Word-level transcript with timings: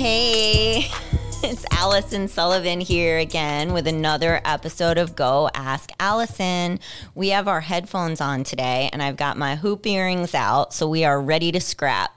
Hey, 0.00 0.78
it's 1.42 1.66
Allyson 1.72 2.26
Sullivan 2.26 2.80
here 2.80 3.18
again 3.18 3.74
with 3.74 3.86
another 3.86 4.40
episode 4.46 4.96
of 4.96 5.14
Go 5.14 5.50
Ask 5.52 5.90
Allyson. 6.00 6.80
We 7.14 7.28
have 7.28 7.46
our 7.46 7.60
headphones 7.60 8.22
on 8.22 8.42
today, 8.42 8.88
and 8.94 9.02
I've 9.02 9.18
got 9.18 9.36
my 9.36 9.56
hoop 9.56 9.86
earrings 9.86 10.34
out, 10.34 10.72
so 10.72 10.88
we 10.88 11.04
are 11.04 11.20
ready 11.20 11.52
to 11.52 11.60
scrap. 11.60 12.12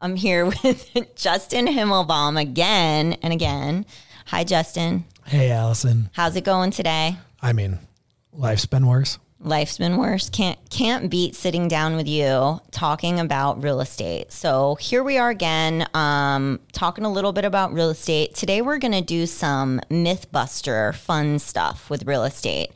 I'm 0.00 0.16
here 0.16 0.46
with 0.64 1.14
Justin 1.14 1.66
Himmelbaum 1.66 2.40
again 2.40 3.18
and 3.22 3.34
again. 3.34 3.84
Hi, 4.28 4.42
Justin. 4.42 5.04
Hey, 5.26 5.50
Allyson. 5.50 6.08
How's 6.14 6.36
it 6.36 6.44
going 6.44 6.70
today? 6.70 7.18
I 7.42 7.52
mean, 7.52 7.80
life's 8.32 8.64
been 8.64 8.86
worse. 8.86 9.18
Life's 9.46 9.78
been 9.78 9.96
worse. 9.96 10.28
Can't 10.28 10.58
can't 10.70 11.08
beat 11.08 11.36
sitting 11.36 11.68
down 11.68 11.94
with 11.94 12.08
you 12.08 12.60
talking 12.72 13.20
about 13.20 13.62
real 13.62 13.80
estate. 13.80 14.32
So 14.32 14.74
here 14.74 15.04
we 15.04 15.18
are 15.18 15.30
again, 15.30 15.86
um, 15.94 16.58
talking 16.72 17.04
a 17.04 17.12
little 17.12 17.32
bit 17.32 17.44
about 17.44 17.72
real 17.72 17.90
estate. 17.90 18.34
Today 18.34 18.60
we're 18.60 18.78
gonna 18.78 19.02
do 19.02 19.24
some 19.24 19.80
MythBuster 19.88 20.96
fun 20.96 21.38
stuff 21.38 21.88
with 21.88 22.06
real 22.06 22.24
estate. 22.24 22.72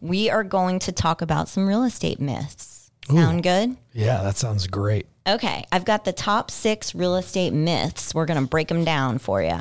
We 0.00 0.30
are 0.30 0.44
going 0.44 0.78
to 0.80 0.92
talk 0.92 1.22
about 1.22 1.48
some 1.48 1.66
real 1.66 1.82
estate 1.82 2.20
myths. 2.20 2.92
Sound 3.10 3.42
good? 3.42 3.76
Yeah, 3.92 4.22
that 4.22 4.36
sounds 4.36 4.68
great. 4.68 5.06
Okay, 5.26 5.64
I've 5.72 5.84
got 5.84 6.04
the 6.04 6.12
top 6.12 6.52
six 6.52 6.94
real 6.94 7.16
estate 7.16 7.52
myths. 7.52 8.14
We're 8.14 8.26
gonna 8.26 8.46
break 8.46 8.68
them 8.68 8.84
down 8.84 9.18
for 9.18 9.42
you. 9.42 9.58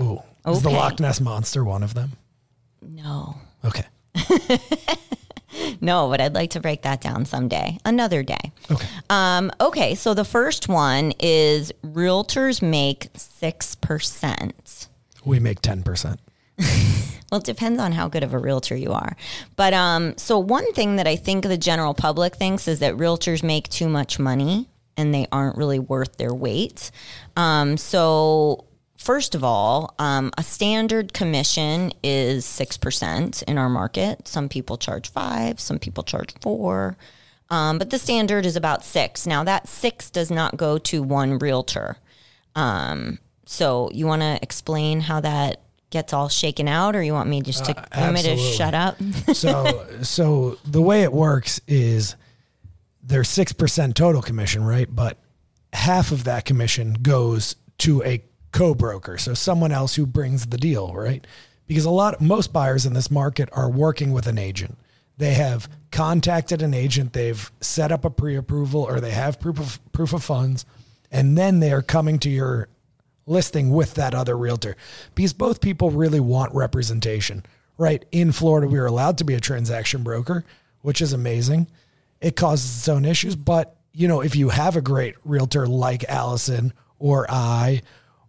Ooh. 0.00 0.20
Is 0.44 0.62
the 0.62 0.70
Loch 0.70 0.98
Ness 0.98 1.20
Monster 1.20 1.62
one 1.62 1.84
of 1.84 1.94
them? 1.94 2.12
No, 2.80 3.36
Okay. 3.64 3.84
no, 5.80 6.08
but 6.08 6.20
I'd 6.20 6.34
like 6.34 6.50
to 6.50 6.60
break 6.60 6.82
that 6.82 7.00
down 7.00 7.24
someday, 7.24 7.78
another 7.84 8.22
day. 8.22 8.52
Okay. 8.70 8.86
Um, 9.10 9.50
okay, 9.60 9.94
so 9.94 10.14
the 10.14 10.24
first 10.24 10.68
one 10.68 11.12
is 11.18 11.72
realtors 11.84 12.62
make 12.62 13.12
6%. 13.14 14.88
We 15.24 15.38
make 15.38 15.60
10%. 15.60 16.18
Well, 17.32 17.38
it 17.40 17.46
depends 17.46 17.80
on 17.80 17.92
how 17.92 18.08
good 18.08 18.24
of 18.24 18.34
a 18.34 18.38
realtor 18.38 18.76
you 18.76 18.92
are. 18.92 19.16
But 19.56 19.72
um, 19.72 20.18
so 20.18 20.38
one 20.38 20.70
thing 20.74 20.96
that 20.96 21.06
I 21.06 21.16
think 21.16 21.44
the 21.44 21.56
general 21.56 21.94
public 21.94 22.36
thinks 22.36 22.68
is 22.68 22.80
that 22.80 22.94
realtors 22.98 23.42
make 23.42 23.70
too 23.70 23.88
much 23.88 24.18
money 24.18 24.68
and 24.98 25.14
they 25.14 25.26
aren't 25.32 25.56
really 25.56 25.78
worth 25.78 26.18
their 26.18 26.34
weight. 26.34 26.90
Um, 27.34 27.78
so 27.78 28.66
first 29.02 29.34
of 29.34 29.44
all, 29.44 29.94
um, 29.98 30.30
a 30.38 30.42
standard 30.42 31.12
commission 31.12 31.92
is 32.02 32.44
six 32.44 32.76
percent 32.76 33.42
in 33.42 33.58
our 33.58 33.68
market. 33.68 34.28
Some 34.28 34.48
people 34.48 34.76
charge 34.78 35.10
five, 35.10 35.60
some 35.60 35.78
people 35.78 36.04
charge 36.04 36.34
four. 36.40 36.96
Um, 37.50 37.76
but 37.76 37.90
the 37.90 37.98
standard 37.98 38.46
is 38.46 38.56
about 38.56 38.84
six. 38.84 39.26
Now 39.26 39.44
that 39.44 39.68
six 39.68 40.08
does 40.08 40.30
not 40.30 40.56
go 40.56 40.78
to 40.78 41.02
one 41.02 41.38
realtor. 41.38 41.98
Um, 42.54 43.18
so 43.44 43.90
you 43.92 44.06
want 44.06 44.22
to 44.22 44.38
explain 44.40 45.00
how 45.00 45.20
that 45.20 45.60
gets 45.90 46.14
all 46.14 46.28
shaken 46.28 46.66
out, 46.66 46.96
or 46.96 47.02
you 47.02 47.12
want 47.12 47.28
me 47.28 47.42
just 47.42 47.66
to 47.66 47.74
want 47.96 48.14
me 48.14 48.22
to 48.22 48.36
shut 48.36 48.74
up? 48.74 48.96
So, 49.34 49.86
so 50.02 50.58
the 50.64 50.80
way 50.80 51.02
it 51.02 51.12
works 51.12 51.60
is 51.66 52.16
there's 53.02 53.28
6% 53.28 53.94
total 53.94 54.22
commission, 54.22 54.64
right? 54.64 54.88
But 54.90 55.18
half 55.72 56.12
of 56.12 56.24
that 56.24 56.44
commission 56.44 56.94
goes 56.94 57.56
to 57.78 58.02
a 58.02 58.22
co-broker. 58.52 59.18
So 59.18 59.34
someone 59.34 59.72
else 59.72 59.94
who 59.94 60.06
brings 60.06 60.46
the 60.46 60.58
deal, 60.58 60.92
right? 60.94 61.26
Because 61.66 61.84
a 61.84 61.90
lot, 61.90 62.20
most 62.20 62.52
buyers 62.52 62.86
in 62.86 62.92
this 62.92 63.10
market 63.10 63.48
are 63.52 63.70
working 63.70 64.12
with 64.12 64.26
an 64.26 64.38
agent. 64.38 64.78
They 65.16 65.34
have 65.34 65.68
contacted 65.90 66.62
an 66.62 66.74
agent, 66.74 67.12
they've 67.12 67.50
set 67.60 67.92
up 67.92 68.04
a 68.04 68.10
pre-approval 68.10 68.82
or 68.82 69.00
they 69.00 69.10
have 69.10 69.38
proof 69.38 69.60
of 69.60 69.92
proof 69.92 70.12
of 70.12 70.24
funds, 70.24 70.64
and 71.10 71.36
then 71.36 71.60
they 71.60 71.72
are 71.72 71.82
coming 71.82 72.18
to 72.20 72.30
your 72.30 72.68
listing 73.26 73.70
with 73.70 73.94
that 73.94 74.14
other 74.14 74.36
realtor 74.36 74.76
because 75.14 75.32
both 75.32 75.60
people 75.60 75.90
really 75.90 76.18
want 76.18 76.54
representation, 76.54 77.44
right? 77.78 78.04
In 78.10 78.32
Florida, 78.32 78.66
we 78.66 78.78
are 78.78 78.86
allowed 78.86 79.18
to 79.18 79.24
be 79.24 79.34
a 79.34 79.40
transaction 79.40 80.02
broker, 80.02 80.44
which 80.80 81.00
is 81.00 81.12
amazing. 81.12 81.68
It 82.20 82.34
causes 82.34 82.78
its 82.78 82.88
own 82.88 83.04
issues, 83.04 83.36
but 83.36 83.76
you 83.92 84.08
know, 84.08 84.22
if 84.22 84.34
you 84.34 84.48
have 84.48 84.76
a 84.76 84.80
great 84.80 85.14
realtor 85.24 85.66
like 85.66 86.04
Allyson 86.08 86.72
or 86.98 87.26
I 87.30 87.82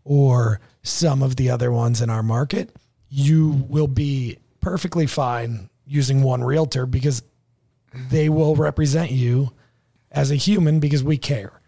or 0.03 0.59
some 0.81 1.23
of 1.23 1.35
the 1.35 1.49
other 1.49 1.71
ones 1.71 2.01
in 2.01 2.09
our 2.09 2.23
market, 2.23 2.75
you 3.09 3.65
will 3.69 3.87
be 3.87 4.37
perfectly 4.61 5.05
fine 5.05 5.69
using 5.85 6.23
one 6.23 6.43
realtor 6.43 6.85
because 6.85 7.23
they 8.09 8.29
will 8.29 8.55
represent 8.55 9.11
you 9.11 9.51
as 10.11 10.31
a 10.31 10.35
human 10.35 10.79
because 10.79 11.03
we 11.03 11.17
care. 11.17 11.59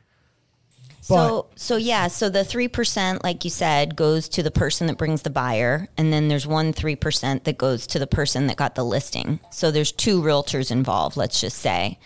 so 1.02 1.48
so 1.56 1.76
yeah, 1.78 2.08
so 2.08 2.30
the 2.30 2.44
three 2.44 2.68
percent, 2.68 3.24
like 3.24 3.44
you 3.44 3.52
said, 3.52 3.96
goes 3.96 4.28
to 4.30 4.44
the 4.44 4.52
person 4.52 4.88
that 4.88 4.98
brings 4.98 5.22
the 5.22 5.30
buyer, 5.30 5.88
and 5.98 6.12
then 6.12 6.28
there's 6.28 6.48
one 6.48 6.74
three 6.74 6.96
percent 6.96 7.44
that 7.44 7.58
goes 7.58 7.86
to 7.88 8.00
the 8.00 8.08
person 8.08 8.48
that 8.48 8.58
got 8.58 8.76
the 8.76 8.84
listing. 8.84 9.40
So 9.52 9.72
there's 9.72 9.92
two 9.92 10.22
realtors 10.22 10.72
involved. 10.72 11.16
Let's 11.18 11.40
just 11.40 11.58
say. 11.60 12.00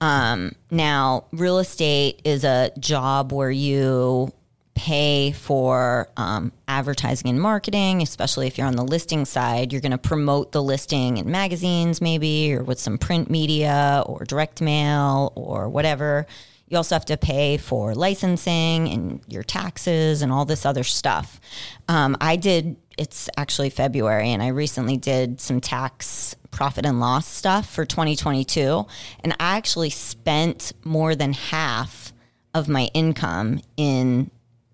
Um, 0.00 0.52
now, 0.70 1.26
real 1.32 1.58
estate 1.58 2.20
is 2.24 2.44
a 2.44 2.72
job 2.78 3.32
where 3.32 3.50
you 3.52 4.32
pay 4.74 5.32
for 5.32 6.08
um, 6.16 6.52
advertising 6.66 7.28
and 7.28 7.40
marketing, 7.40 8.02
especially 8.02 8.46
if 8.46 8.56
you're 8.56 8.66
on 8.66 8.76
the 8.76 8.84
listing 8.84 9.24
side. 9.24 9.72
You're 9.72 9.80
going 9.80 9.92
to 9.92 9.98
promote 9.98 10.52
the 10.52 10.62
listing 10.62 11.18
in 11.18 11.30
magazines, 11.30 12.00
maybe, 12.00 12.54
or 12.54 12.62
with 12.62 12.80
some 12.80 12.98
print 12.98 13.30
media 13.30 14.02
or 14.06 14.24
direct 14.24 14.60
mail 14.60 15.32
or 15.34 15.68
whatever. 15.68 16.26
You 16.68 16.78
also 16.78 16.94
have 16.94 17.04
to 17.06 17.18
pay 17.18 17.58
for 17.58 17.94
licensing 17.94 18.88
and 18.88 19.20
your 19.28 19.42
taxes 19.42 20.22
and 20.22 20.32
all 20.32 20.46
this 20.46 20.64
other 20.64 20.84
stuff. 20.84 21.38
Um, 21.86 22.16
I 22.18 22.36
did, 22.36 22.76
it's 22.96 23.28
actually 23.36 23.68
February, 23.68 24.30
and 24.30 24.42
I 24.42 24.48
recently 24.48 24.96
did 24.96 25.38
some 25.38 25.60
tax 25.60 26.34
profit 26.50 26.86
and 26.86 26.98
loss 26.98 27.26
stuff 27.26 27.68
for 27.68 27.84
2022. 27.84 28.86
And 29.22 29.32
I 29.34 29.56
actually 29.58 29.90
spent 29.90 30.72
more 30.82 31.14
than 31.14 31.34
half 31.34 32.14
of 32.54 32.68
my 32.68 32.90
income 32.94 33.60
in 33.76 34.30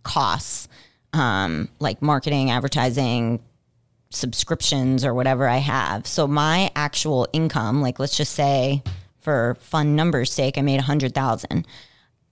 costs, 0.08 0.68
um, 1.12 1.68
like 1.78 2.00
marketing, 2.00 2.50
advertising, 2.50 3.40
subscriptions, 4.10 5.04
or 5.04 5.12
whatever 5.12 5.46
I 5.46 5.58
have. 5.58 6.06
So 6.06 6.26
my 6.26 6.70
actual 6.74 7.28
income, 7.32 7.82
like 7.82 7.98
let's 7.98 8.16
just 8.16 8.32
say 8.32 8.82
for 9.20 9.56
fun 9.60 9.94
numbers 9.94 10.32
sake, 10.32 10.56
I 10.56 10.62
made 10.62 10.80
a 10.80 10.82
hundred 10.82 11.14
thousand. 11.14 11.66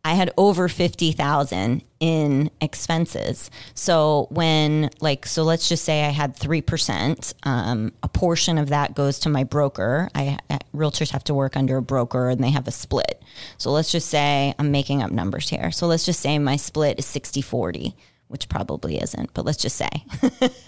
I 0.07 0.15
had 0.15 0.31
over 0.37 0.69
50,000 0.69 1.83
in 1.99 2.51
expenses. 2.61 3.51
So 3.75 4.29
when 4.31 4.89
like 5.01 5.27
so 5.27 5.43
let's 5.43 5.69
just 5.69 5.85
say 5.85 6.05
I 6.05 6.11
had 6.11 6.37
3%, 6.37 7.35
um, 7.43 7.93
a 8.05 8.09
portion 8.09 8.57
of 8.57 8.69
that 8.69 8.95
goes 8.95 9.19
to 9.21 9.29
my 9.29 9.43
broker. 9.43 10.09
I, 10.15 10.39
I 10.49 10.61
realtors 10.73 11.11
have 11.11 11.25
to 11.25 11.35
work 11.35 11.57
under 11.57 11.79
a 11.79 11.83
broker 11.83 12.29
and 12.29 12.43
they 12.45 12.51
have 12.51 12.69
a 12.69 12.71
split. 12.71 13.21
So 13.59 13.73
let's 13.73 13.91
just 13.91 14.09
say 14.09 14.55
I'm 14.61 14.71
making 14.71 15.03
up 15.03 15.11
numbers 15.11 15.49
here. 15.49 15.73
So 15.73 15.89
let's 15.89 16.07
just 16.07 16.21
say 16.21 16.39
my 16.39 16.55
split 16.55 17.01
is 17.01 17.07
60/40, 17.07 17.95
which 18.29 18.49
probably 18.49 19.01
isn't, 19.01 19.33
but 19.35 19.45
let's 19.45 19.59
just 19.59 19.77
say. 19.77 19.89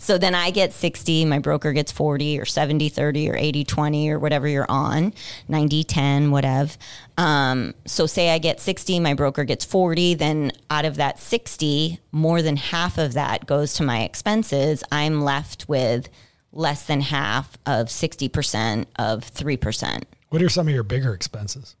So 0.00 0.16
then 0.16 0.34
I 0.34 0.50
get 0.50 0.72
60, 0.72 1.24
my 1.24 1.38
broker 1.38 1.72
gets 1.72 1.92
40 1.92 2.40
or 2.40 2.44
70 2.44 2.88
30 2.88 3.30
or 3.30 3.36
80 3.36 3.64
20 3.64 4.10
or 4.10 4.18
whatever 4.18 4.48
you're 4.48 4.70
on, 4.70 5.12
90 5.48 5.84
10, 5.84 6.30
whatever. 6.30 6.72
Um, 7.16 7.74
so 7.84 8.06
say 8.06 8.30
I 8.30 8.38
get 8.38 8.60
60, 8.60 9.00
my 9.00 9.14
broker 9.14 9.44
gets 9.44 9.64
40, 9.64 10.14
then 10.14 10.52
out 10.70 10.84
of 10.84 10.96
that 10.96 11.18
60, 11.18 12.00
more 12.12 12.42
than 12.42 12.56
half 12.56 12.96
of 12.98 13.12
that 13.14 13.46
goes 13.46 13.74
to 13.74 13.82
my 13.82 14.02
expenses. 14.02 14.82
I'm 14.90 15.22
left 15.22 15.68
with 15.68 16.08
less 16.52 16.84
than 16.84 17.00
half 17.02 17.58
of 17.66 17.88
60% 17.88 18.86
of 18.96 19.20
3%. 19.30 20.02
What 20.30 20.42
are 20.42 20.48
some 20.48 20.68
of 20.68 20.74
your 20.74 20.84
bigger 20.84 21.12
expenses? 21.12 21.76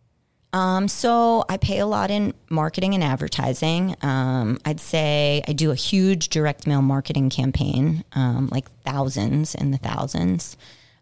Um, 0.52 0.88
so 0.88 1.44
I 1.48 1.58
pay 1.58 1.78
a 1.78 1.86
lot 1.86 2.10
in 2.10 2.34
marketing 2.48 2.94
and 2.94 3.04
advertising. 3.04 3.96
Um, 4.02 4.58
I'd 4.64 4.80
say 4.80 5.42
I 5.46 5.52
do 5.52 5.70
a 5.70 5.74
huge 5.74 6.30
direct 6.30 6.66
mail 6.66 6.82
marketing 6.82 7.28
campaign, 7.30 8.04
um, 8.12 8.48
like 8.50 8.70
thousands 8.82 9.54
in 9.54 9.70
the 9.70 9.78
thousands. 9.78 10.56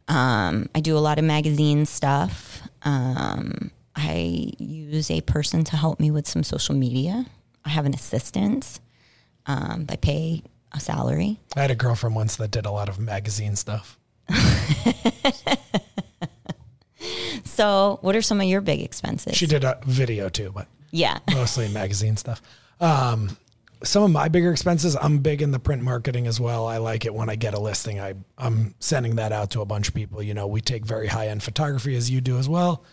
Um, 0.09 0.69
I 0.75 0.81
do 0.81 0.97
a 0.97 1.01
lot 1.01 1.19
of 1.19 1.25
magazine 1.25 1.87
stuff. 1.87 2.63
Um, 2.83 3.71
I 3.95 4.53
use 4.59 5.11
a 5.11 5.21
person 5.23 5.65
to 5.65 5.77
help 5.77 6.01
me 6.01 6.11
with 6.11 6.27
some 6.27 6.43
social 6.43 6.75
media. 6.75 7.27
I 7.65 7.71
have 7.71 7.87
an 7.87 7.95
assistant. 7.95 8.81
Um, 9.47 9.87
I 9.89 9.97
pay 9.97 10.43
a 10.73 10.81
salary. 10.81 11.41
I 11.57 11.63
had 11.63 11.71
a 11.71 11.77
girlfriend 11.77 12.17
once 12.17 12.37
that 12.37 12.51
did 12.51 12.67
a 12.67 12.71
lot 12.71 12.89
of 12.89 12.99
magazine 12.99 13.57
stuff. 13.57 13.99
So, 17.57 17.99
what 18.03 18.15
are 18.15 18.23
some 18.23 18.41
of 18.41 18.47
your 18.47 18.61
big 18.61 18.83
expenses? 18.83 19.35
She 19.35 19.47
did 19.47 19.65
a 19.65 19.79
video 19.87 20.29
too, 20.29 20.53
but 20.55 20.69
yeah. 20.91 21.19
mostly 21.33 21.69
magazine 21.69 22.17
stuff. 22.17 22.43
Um, 22.81 23.37
some 23.83 24.03
of 24.03 24.11
my 24.11 24.29
bigger 24.29 24.53
expenses, 24.53 24.95
I'm 24.95 25.19
big 25.19 25.41
in 25.41 25.53
the 25.53 25.59
print 25.59 25.83
marketing 25.83 26.27
as 26.27 26.39
well. 26.39 26.67
I 26.67 26.77
like 26.79 27.07
it 27.07 27.15
when 27.15 27.31
I 27.31 27.37
get 27.37 27.55
a 27.55 27.59
listing. 27.59 27.99
I, 27.99 28.15
I'm 28.37 28.75
sending 28.79 29.17
that 29.17 29.33
out 29.33 29.51
to 29.53 29.63
a 29.63 29.65
bunch 29.65 29.89
of 29.89 29.95
people. 29.95 30.23
You 30.23 30.35
know, 30.35 30.47
we 30.47 30.61
take 30.61 30.85
very 30.85 31.07
high 31.07 31.29
end 31.29 31.43
photography 31.43 31.97
as 31.97 32.11
you 32.11 32.21
do 32.21 32.39
as 32.39 32.49
well, 32.49 32.85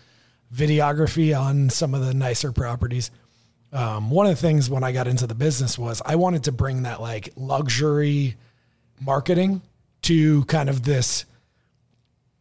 videography 0.54 1.38
on 1.38 1.70
some 1.70 1.94
of 1.94 2.06
the 2.06 2.14
nicer 2.14 2.52
properties. 2.54 3.12
um, 3.74 4.10
one 4.12 4.28
of 4.28 4.36
the 4.36 4.42
things 4.42 4.70
when 4.70 4.84
I 4.84 4.94
got 4.94 5.08
into 5.08 5.28
the 5.28 5.36
business 5.36 5.78
was 5.78 6.02
I 6.06 6.16
wanted 6.16 6.44
to 6.46 6.52
bring 6.54 6.84
that 6.84 7.02
like 7.02 7.30
luxury 7.36 8.38
marketing 9.02 9.62
to 10.04 10.46
kind 10.46 10.70
of 10.70 10.84
this 10.84 11.26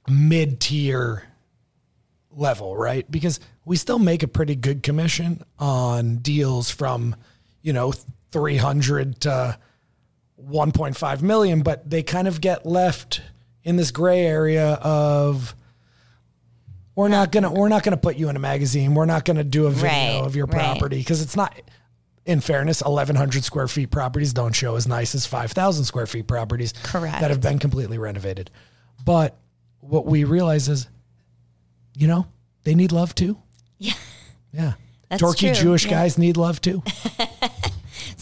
mid 0.09 0.61
tier 0.61 1.25
level, 2.35 2.77
right? 2.77 3.09
Because 3.11 3.41
we 3.65 3.77
still 3.77 3.99
make 3.99 4.23
a 4.23 4.29
pretty 4.29 4.57
good 4.57 4.83
commission 4.83 5.43
on 5.59 6.17
deals 6.17 6.71
from, 6.71 7.17
you 7.63 7.73
know, 7.73 7.93
300 8.33 9.21
to 9.23 9.59
1.5 10.49 11.23
million, 11.23 11.63
but 11.63 11.89
they 11.89 12.03
kind 12.03 12.27
of 12.27 12.41
get 12.41 12.67
left 12.67 13.21
in 13.65 13.77
this 13.77 13.91
gray 13.91 14.27
area 14.27 14.75
of 14.83 15.55
we're 16.95 17.09
not 17.09 17.33
gonna 17.33 17.51
we're 17.51 17.69
not 17.69 17.83
gonna 17.83 17.97
put 17.97 18.17
you 18.17 18.29
in 18.29 18.37
a 18.37 18.41
magazine. 18.41 18.95
We're 18.95 19.07
not 19.07 19.25
gonna 19.25 19.45
do 19.45 19.67
a 19.67 19.71
video 19.71 19.89
Right, 19.91 20.23
of 20.27 20.37
your 20.37 20.47
property 20.47 20.99
because 20.99 21.23
it's 21.23 21.37
not. 21.37 21.55
In 22.25 22.41
fairness, 22.41 22.83
1,100 22.83 23.43
square 23.43 23.67
feet 23.67 23.91
properties 23.91 24.33
don't 24.33 24.53
show 24.53 24.77
as 24.77 24.87
nice 24.87 25.13
as 25.17 25.27
5,000 25.27 25.85
square 25.85 26.07
feet 26.07 26.29
properties 26.29 26.73
Correct. 26.85 27.21
that 27.21 27.31
have 27.33 27.41
been 27.41 27.59
completely 27.59 27.99
renovated. 27.99 28.49
But 29.05 29.37
what 29.81 30.07
we 30.07 30.23
realize 30.23 30.69
is, 30.69 30.87
you 31.95 32.07
know, 32.07 32.27
they 32.65 32.75
need 32.75 32.93
love 32.93 33.15
too. 33.15 33.39
Yeah. 33.79 33.95
Yeah. 34.53 34.73
That's 35.09 35.23
Dorky 35.23 35.55
true, 35.55 35.63
Jewish 35.63 35.85
yeah. 35.85 35.91
guys 35.91 36.17
need 36.17 36.37
love 36.37 36.61
too. 36.61 36.83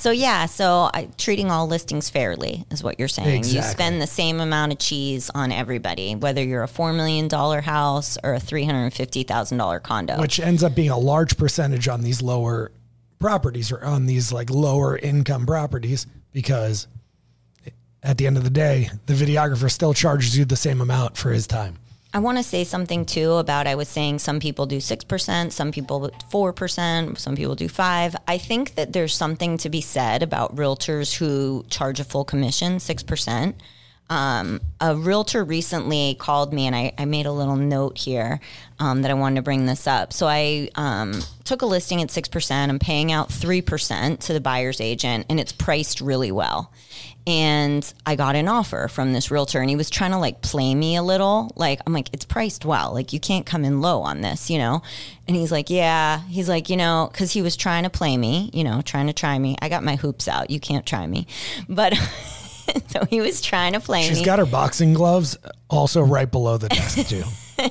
So 0.00 0.10
yeah, 0.12 0.46
so 0.46 0.90
I, 0.94 1.10
treating 1.18 1.50
all 1.50 1.66
listings 1.66 2.08
fairly 2.08 2.64
is 2.70 2.82
what 2.82 2.98
you're 2.98 3.06
saying. 3.06 3.44
You 3.44 3.60
spend 3.60 4.00
the 4.00 4.06
same 4.06 4.40
amount 4.40 4.72
of 4.72 4.78
cheese 4.78 5.30
on 5.34 5.52
everybody, 5.52 6.14
whether 6.14 6.42
you're 6.42 6.62
a 6.62 6.68
four 6.68 6.94
million 6.94 7.28
dollar 7.28 7.60
house 7.60 8.16
or 8.24 8.32
a 8.32 8.40
three 8.40 8.64
hundred 8.64 8.94
fifty 8.94 9.24
thousand 9.24 9.58
dollar 9.58 9.78
condo. 9.78 10.18
which 10.18 10.40
ends 10.40 10.64
up 10.64 10.74
being 10.74 10.88
a 10.88 10.98
large 10.98 11.36
percentage 11.36 11.86
on 11.86 12.00
these 12.00 12.22
lower 12.22 12.72
properties 13.18 13.70
or 13.70 13.84
on 13.84 14.06
these 14.06 14.32
like 14.32 14.48
lower 14.48 14.96
income 14.96 15.44
properties 15.44 16.06
because 16.32 16.86
eh, 17.66 17.70
at 18.02 18.16
the 18.16 18.26
end 18.26 18.38
of 18.38 18.44
the 18.44 18.48
day, 18.48 18.88
the 19.04 19.12
videographer 19.12 19.70
still 19.70 19.92
charges 19.92 20.36
you 20.36 20.46
the 20.46 20.56
same 20.56 20.80
amount 20.80 21.18
for 21.18 21.30
his 21.30 21.46
time. 21.46 21.76
I 22.12 22.18
want 22.18 22.38
to 22.38 22.42
say 22.42 22.64
something 22.64 23.04
too 23.04 23.34
about 23.34 23.68
I 23.68 23.76
was 23.76 23.88
saying 23.88 24.18
some 24.18 24.40
people 24.40 24.66
do 24.66 24.78
6%, 24.78 25.52
some 25.52 25.70
people 25.70 26.10
4%, 26.32 27.18
some 27.18 27.36
people 27.36 27.54
do 27.54 27.68
5. 27.68 28.16
I 28.26 28.36
think 28.36 28.74
that 28.74 28.92
there's 28.92 29.14
something 29.14 29.56
to 29.58 29.70
be 29.70 29.80
said 29.80 30.24
about 30.24 30.56
realtors 30.56 31.14
who 31.14 31.64
charge 31.70 32.00
a 32.00 32.04
full 32.04 32.24
commission, 32.24 32.78
6%. 32.78 33.54
Um, 34.10 34.60
a 34.80 34.96
realtor 34.96 35.44
recently 35.44 36.16
called 36.18 36.52
me 36.52 36.66
and 36.66 36.74
I, 36.74 36.92
I 36.98 37.04
made 37.04 37.26
a 37.26 37.32
little 37.32 37.54
note 37.54 37.96
here 37.96 38.40
um, 38.80 39.02
that 39.02 39.10
I 39.10 39.14
wanted 39.14 39.36
to 39.36 39.42
bring 39.42 39.66
this 39.66 39.86
up. 39.86 40.12
So 40.12 40.26
I 40.26 40.68
um, 40.74 41.20
took 41.44 41.62
a 41.62 41.66
listing 41.66 42.02
at 42.02 42.08
6%. 42.08 42.50
I'm 42.50 42.80
paying 42.80 43.12
out 43.12 43.28
3% 43.28 44.18
to 44.18 44.32
the 44.32 44.40
buyer's 44.40 44.80
agent 44.80 45.26
and 45.28 45.38
it's 45.38 45.52
priced 45.52 46.00
really 46.00 46.32
well. 46.32 46.72
And 47.24 47.92
I 48.04 48.16
got 48.16 48.34
an 48.34 48.48
offer 48.48 48.88
from 48.88 49.12
this 49.12 49.30
realtor 49.30 49.60
and 49.60 49.70
he 49.70 49.76
was 49.76 49.90
trying 49.90 50.10
to 50.10 50.18
like 50.18 50.42
play 50.42 50.74
me 50.74 50.96
a 50.96 51.02
little. 51.04 51.52
Like, 51.54 51.80
I'm 51.86 51.92
like, 51.92 52.08
it's 52.12 52.24
priced 52.24 52.64
well. 52.64 52.92
Like, 52.92 53.12
you 53.12 53.20
can't 53.20 53.46
come 53.46 53.64
in 53.64 53.80
low 53.80 54.00
on 54.00 54.22
this, 54.22 54.50
you 54.50 54.58
know? 54.58 54.82
And 55.28 55.36
he's 55.36 55.52
like, 55.52 55.70
yeah. 55.70 56.22
He's 56.22 56.48
like, 56.48 56.68
you 56.68 56.76
know, 56.76 57.08
because 57.12 57.30
he 57.30 57.42
was 57.42 57.56
trying 57.56 57.84
to 57.84 57.90
play 57.90 58.16
me, 58.16 58.50
you 58.52 58.64
know, 58.64 58.82
trying 58.82 59.06
to 59.06 59.12
try 59.12 59.38
me. 59.38 59.54
I 59.62 59.68
got 59.68 59.84
my 59.84 59.94
hoops 59.94 60.26
out. 60.26 60.50
You 60.50 60.58
can't 60.58 60.84
try 60.84 61.06
me. 61.06 61.28
But 61.68 61.92
so 62.88 63.04
he 63.04 63.20
was 63.20 63.40
trying 63.40 63.72
to 63.74 63.80
play 63.80 64.02
She's 64.02 64.10
me. 64.10 64.16
She's 64.16 64.26
got 64.26 64.38
her 64.38 64.46
boxing 64.46 64.94
gloves 64.94 65.36
also 65.68 66.02
right 66.02 66.30
below 66.30 66.58
the 66.58 66.68
desk 66.68 67.08
too. 67.08 67.24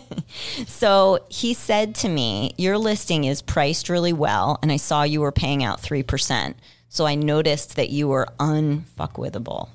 So 0.67 1.19
he 1.29 1.53
said 1.53 1.95
to 1.95 2.09
me, 2.09 2.53
Your 2.57 2.77
listing 2.77 3.23
is 3.23 3.41
priced 3.41 3.89
really 3.89 4.13
well, 4.13 4.59
and 4.61 4.71
I 4.71 4.77
saw 4.77 5.03
you 5.03 5.21
were 5.21 5.31
paying 5.31 5.63
out 5.63 5.81
3%. 5.81 6.53
So 6.89 7.05
I 7.05 7.15
noticed 7.15 7.75
that 7.75 7.89
you 7.89 8.07
were 8.07 8.27
unfuckwithable. 8.39 9.69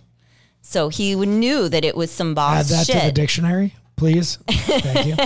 So 0.63 0.89
he 0.89 1.15
knew 1.15 1.69
that 1.69 1.85
it 1.85 1.97
was 1.97 2.11
some 2.11 2.35
boss 2.35 2.71
Add 2.71 2.87
that 2.87 2.93
to 3.01 3.07
the 3.07 3.13
dictionary, 3.13 3.75
please. 3.97 4.37
Thank 4.49 5.07
you. 5.07 5.17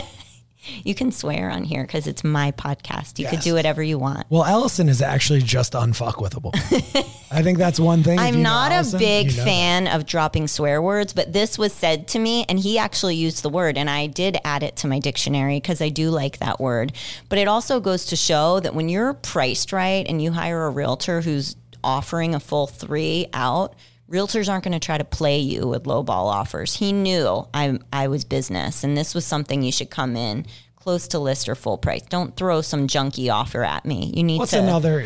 You 0.84 0.94
can 0.94 1.12
swear 1.12 1.50
on 1.50 1.64
here 1.64 1.82
because 1.82 2.06
it's 2.06 2.24
my 2.24 2.52
podcast. 2.52 3.18
You 3.18 3.26
could 3.28 3.40
do 3.40 3.54
whatever 3.54 3.82
you 3.82 3.98
want. 3.98 4.26
Well, 4.30 4.44
Allyson 4.44 4.88
is 4.88 5.02
actually 5.02 5.42
just 5.42 5.72
unfuckwithable. 5.72 6.54
I 7.30 7.42
think 7.42 7.58
that's 7.58 7.78
one 7.78 8.02
thing. 8.02 8.18
I'm 8.18 8.42
not 8.42 8.72
Allyson, 8.72 8.96
a 8.96 8.98
big 8.98 9.26
you 9.26 9.32
know 9.32 9.36
that. 9.36 9.44
fan 9.44 9.88
of 9.88 10.06
dropping 10.06 10.48
swear 10.48 10.80
words, 10.80 11.12
but 11.12 11.32
this 11.32 11.58
was 11.58 11.72
said 11.72 12.08
to 12.08 12.18
me, 12.18 12.44
and 12.48 12.58
he 12.58 12.78
actually 12.78 13.16
used 13.16 13.42
the 13.42 13.48
word, 13.48 13.76
and 13.76 13.90
I 13.90 14.06
did 14.06 14.38
add 14.44 14.62
it 14.62 14.76
to 14.76 14.88
my 14.88 14.98
dictionary 14.98 15.56
because 15.56 15.80
I 15.80 15.88
do 15.88 16.10
like 16.10 16.38
that 16.38 16.60
word. 16.60 16.92
But 17.28 17.38
it 17.38 17.48
also 17.48 17.80
goes 17.80 18.06
to 18.06 18.16
show 18.16 18.60
that 18.60 18.74
when 18.74 18.88
you're 18.88 19.14
priced 19.14 19.72
right 19.72 20.06
and 20.08 20.22
you 20.22 20.32
hire 20.32 20.66
a 20.66 20.70
realtor 20.70 21.20
who's 21.20 21.56
offering 21.84 22.34
a 22.34 22.40
full 22.40 22.66
three 22.66 23.26
out, 23.32 23.74
realtors 24.10 24.48
aren't 24.48 24.64
going 24.64 24.72
to 24.72 24.84
try 24.84 24.98
to 24.98 25.04
play 25.04 25.38
you 25.38 25.66
with 25.66 25.84
lowball 25.84 26.08
offers. 26.32 26.76
He 26.76 26.92
knew 26.92 27.46
I 27.54 27.78
I 27.92 28.08
was 28.08 28.24
business, 28.24 28.84
and 28.84 28.96
this 28.96 29.14
was 29.14 29.24
something 29.24 29.62
you 29.62 29.72
should 29.72 29.90
come 29.90 30.16
in 30.16 30.46
close 30.76 31.08
to 31.08 31.18
list 31.18 31.48
or 31.48 31.54
full 31.54 31.76
price. 31.78 32.02
Don't 32.08 32.34
throw 32.36 32.60
some 32.62 32.86
junky 32.86 33.32
offer 33.32 33.62
at 33.64 33.84
me. 33.84 34.12
You 34.14 34.22
need 34.22 34.36
to. 34.36 34.38
What's 34.38 34.52
to 34.52 34.60
another, 34.60 35.04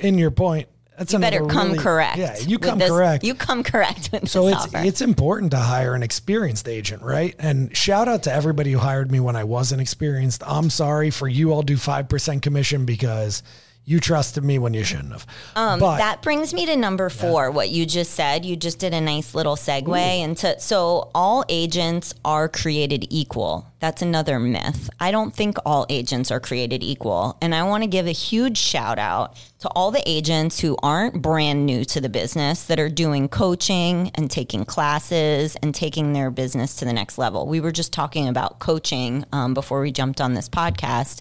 in 0.00 0.18
your 0.18 0.30
point, 0.30 0.68
that's 0.98 1.12
you 1.12 1.18
better 1.20 1.46
come 1.46 1.68
really- 1.68 1.78
correct. 1.78 2.18
Yeah, 2.18 2.36
you 2.40 2.58
come 2.58 2.78
this- 2.78 2.90
correct. 2.90 3.24
You 3.24 3.34
come 3.34 3.62
correct 3.62 4.10
with 4.12 4.28
So 4.28 4.48
it's 4.48 4.56
offer. 4.66 4.78
it's 4.78 5.00
important 5.00 5.52
to 5.52 5.58
hire 5.58 5.94
an 5.94 6.02
experienced 6.02 6.68
agent, 6.68 7.02
right? 7.02 7.34
And 7.38 7.74
shout 7.76 8.08
out 8.08 8.24
to 8.24 8.32
everybody 8.32 8.72
who 8.72 8.78
hired 8.78 9.10
me 9.10 9.20
when 9.20 9.36
I 9.36 9.44
wasn't 9.44 9.80
experienced. 9.80 10.42
I'm 10.44 10.68
sorry 10.70 11.10
for 11.10 11.28
you 11.28 11.52
all 11.52 11.62
do 11.62 11.76
five 11.76 12.08
percent 12.08 12.42
commission 12.42 12.84
because 12.84 13.42
you 13.88 14.00
trusted 14.00 14.44
me 14.44 14.58
when 14.58 14.74
you 14.74 14.84
shouldn't 14.84 15.12
have. 15.12 15.26
Um, 15.56 15.80
but 15.80 15.96
that 15.96 16.20
brings 16.20 16.52
me 16.52 16.66
to 16.66 16.76
number 16.76 17.08
four. 17.08 17.50
What 17.50 17.70
you 17.70 17.86
just 17.86 18.10
said, 18.10 18.44
you 18.44 18.54
just 18.54 18.78
did 18.78 18.92
a 18.92 19.00
nice 19.00 19.34
little 19.34 19.56
segue 19.56 20.22
into. 20.22 20.60
So 20.60 21.10
all 21.14 21.42
agents 21.48 22.12
are 22.22 22.50
created 22.50 23.06
equal. 23.08 23.72
That's 23.80 24.02
another 24.02 24.38
myth. 24.38 24.90
I 25.00 25.10
don't 25.10 25.34
think 25.34 25.56
all 25.64 25.86
agents 25.88 26.30
are 26.30 26.40
created 26.40 26.82
equal, 26.82 27.38
and 27.40 27.54
I 27.54 27.62
want 27.62 27.82
to 27.84 27.88
give 27.88 28.06
a 28.06 28.12
huge 28.12 28.58
shout 28.58 28.98
out 28.98 29.36
to 29.60 29.68
all 29.68 29.90
the 29.90 30.02
agents 30.04 30.60
who 30.60 30.76
aren't 30.82 31.22
brand 31.22 31.64
new 31.64 31.84
to 31.84 32.00
the 32.00 32.08
business 32.08 32.64
that 32.64 32.78
are 32.78 32.88
doing 32.88 33.28
coaching 33.28 34.10
and 34.14 34.30
taking 34.30 34.64
classes 34.64 35.56
and 35.62 35.74
taking 35.74 36.12
their 36.12 36.30
business 36.30 36.76
to 36.76 36.84
the 36.84 36.92
next 36.92 37.18
level. 37.18 37.46
We 37.46 37.60
were 37.60 37.72
just 37.72 37.92
talking 37.92 38.28
about 38.28 38.58
coaching 38.58 39.24
um, 39.32 39.54
before 39.54 39.80
we 39.80 39.92
jumped 39.92 40.20
on 40.20 40.34
this 40.34 40.48
podcast. 40.48 41.20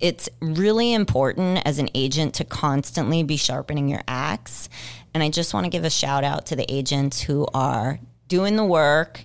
It's 0.00 0.28
really 0.40 0.92
important 0.92 1.62
as 1.64 1.78
an 1.78 1.88
agent 1.94 2.34
to 2.34 2.44
constantly 2.44 3.22
be 3.22 3.36
sharpening 3.36 3.88
your 3.88 4.02
axe. 4.08 4.68
And 5.12 5.22
I 5.22 5.30
just 5.30 5.54
want 5.54 5.64
to 5.64 5.70
give 5.70 5.84
a 5.84 5.90
shout 5.90 6.24
out 6.24 6.46
to 6.46 6.56
the 6.56 6.70
agents 6.72 7.20
who 7.20 7.46
are 7.54 8.00
doing 8.28 8.56
the 8.56 8.64
work 8.64 9.24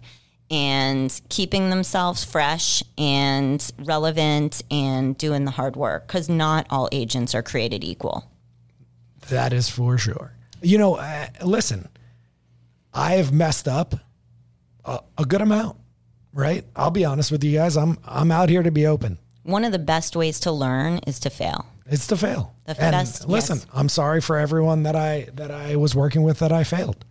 and 0.51 1.21
keeping 1.29 1.69
themselves 1.69 2.23
fresh 2.23 2.83
and 2.97 3.71
relevant 3.79 4.61
and 4.71 5.17
doing 5.17 5.45
the 5.45 5.51
hard 5.51 5.75
work 5.75 6.07
because 6.07 6.27
not 6.27 6.65
all 6.69 6.89
agents 6.91 7.35
are 7.35 7.43
created 7.43 7.83
equal. 7.83 8.29
that 9.29 9.53
is 9.53 9.69
for 9.69 9.97
sure. 9.97 10.33
You 10.61 10.77
know, 10.77 10.95
uh, 10.95 11.27
listen, 11.43 11.87
I 12.93 13.13
have 13.13 13.31
messed 13.31 13.67
up 13.67 13.95
a, 14.85 14.99
a 15.17 15.25
good 15.25 15.41
amount, 15.41 15.77
right? 16.33 16.65
I'll 16.75 16.91
be 16.91 17.05
honest 17.05 17.31
with 17.31 17.43
you 17.43 17.57
guys. 17.57 17.77
I'm 17.77 17.97
I'm 18.03 18.31
out 18.31 18.49
here 18.49 18.63
to 18.63 18.71
be 18.71 18.87
open. 18.87 19.19
One 19.43 19.63
of 19.63 19.71
the 19.71 19.79
best 19.79 20.15
ways 20.15 20.39
to 20.41 20.51
learn 20.51 20.99
is 21.07 21.19
to 21.21 21.29
fail. 21.29 21.65
It's 21.85 22.07
to 22.07 22.17
fail. 22.17 22.53
The 22.65 22.79
and 22.81 22.91
best- 22.91 23.27
listen, 23.27 23.57
yes. 23.57 23.67
I'm 23.73 23.89
sorry 23.89 24.21
for 24.21 24.37
everyone 24.37 24.83
that 24.83 24.95
I 24.95 25.29
that 25.33 25.49
I 25.51 25.75
was 25.75 25.95
working 25.95 26.23
with 26.23 26.39
that 26.39 26.51
I 26.51 26.63
failed. 26.63 27.03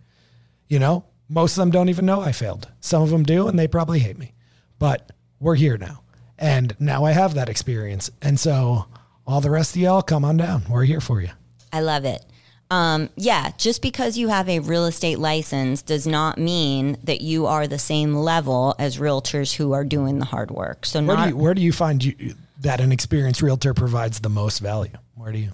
You 0.67 0.79
know, 0.79 1.05
most 1.27 1.57
of 1.57 1.61
them 1.61 1.71
don't 1.71 1.89
even 1.89 2.05
know 2.05 2.21
I 2.21 2.31
failed. 2.31 2.69
Some 2.79 3.01
of 3.01 3.09
them 3.09 3.23
do, 3.23 3.47
and 3.47 3.57
they 3.57 3.67
probably 3.67 3.99
hate 3.99 4.17
me. 4.17 4.33
But 4.77 5.11
we're 5.39 5.55
here 5.55 5.77
now, 5.77 6.03
and 6.37 6.75
now 6.79 7.03
I 7.03 7.11
have 7.11 7.33
that 7.33 7.49
experience, 7.49 8.09
and 8.21 8.39
so 8.39 8.85
all 9.27 9.41
the 9.41 9.51
rest 9.51 9.75
of 9.75 9.81
y'all, 9.81 10.01
come 10.01 10.23
on 10.23 10.37
down. 10.37 10.63
We're 10.69 10.85
here 10.85 11.01
for 11.01 11.21
you. 11.21 11.29
I 11.73 11.81
love 11.81 12.05
it. 12.05 12.23
Um, 12.71 13.09
yeah, 13.15 13.51
just 13.57 13.81
because 13.81 14.17
you 14.17 14.27
have 14.27 14.47
a 14.47 14.59
real 14.59 14.85
estate 14.85 15.17
license 15.17 15.81
does 15.81 16.05
not 16.05 16.37
mean 16.37 16.97
that 17.03 17.21
you 17.21 17.47
are 17.47 17.67
the 17.67 17.79
same 17.79 18.15
level 18.15 18.75
as 18.77 18.97
realtors 18.97 19.55
who 19.55 19.73
are 19.73 19.83
doing 19.83 20.19
the 20.19 20.25
hard 20.25 20.51
work. 20.51 20.85
So 20.85 21.03
Where 21.03 21.17
not 21.17 21.23
do 21.23 21.29
you 21.29 21.37
where 21.37 21.53
do 21.55 21.61
you 21.61 21.71
find 21.71 22.03
you, 22.03 22.35
that 22.61 22.79
an 22.79 22.91
experienced 22.91 23.41
realtor 23.41 23.73
provides 23.73 24.19
the 24.19 24.29
most 24.29 24.59
value? 24.59 24.93
Where 25.15 25.31
do 25.31 25.39
you? 25.39 25.51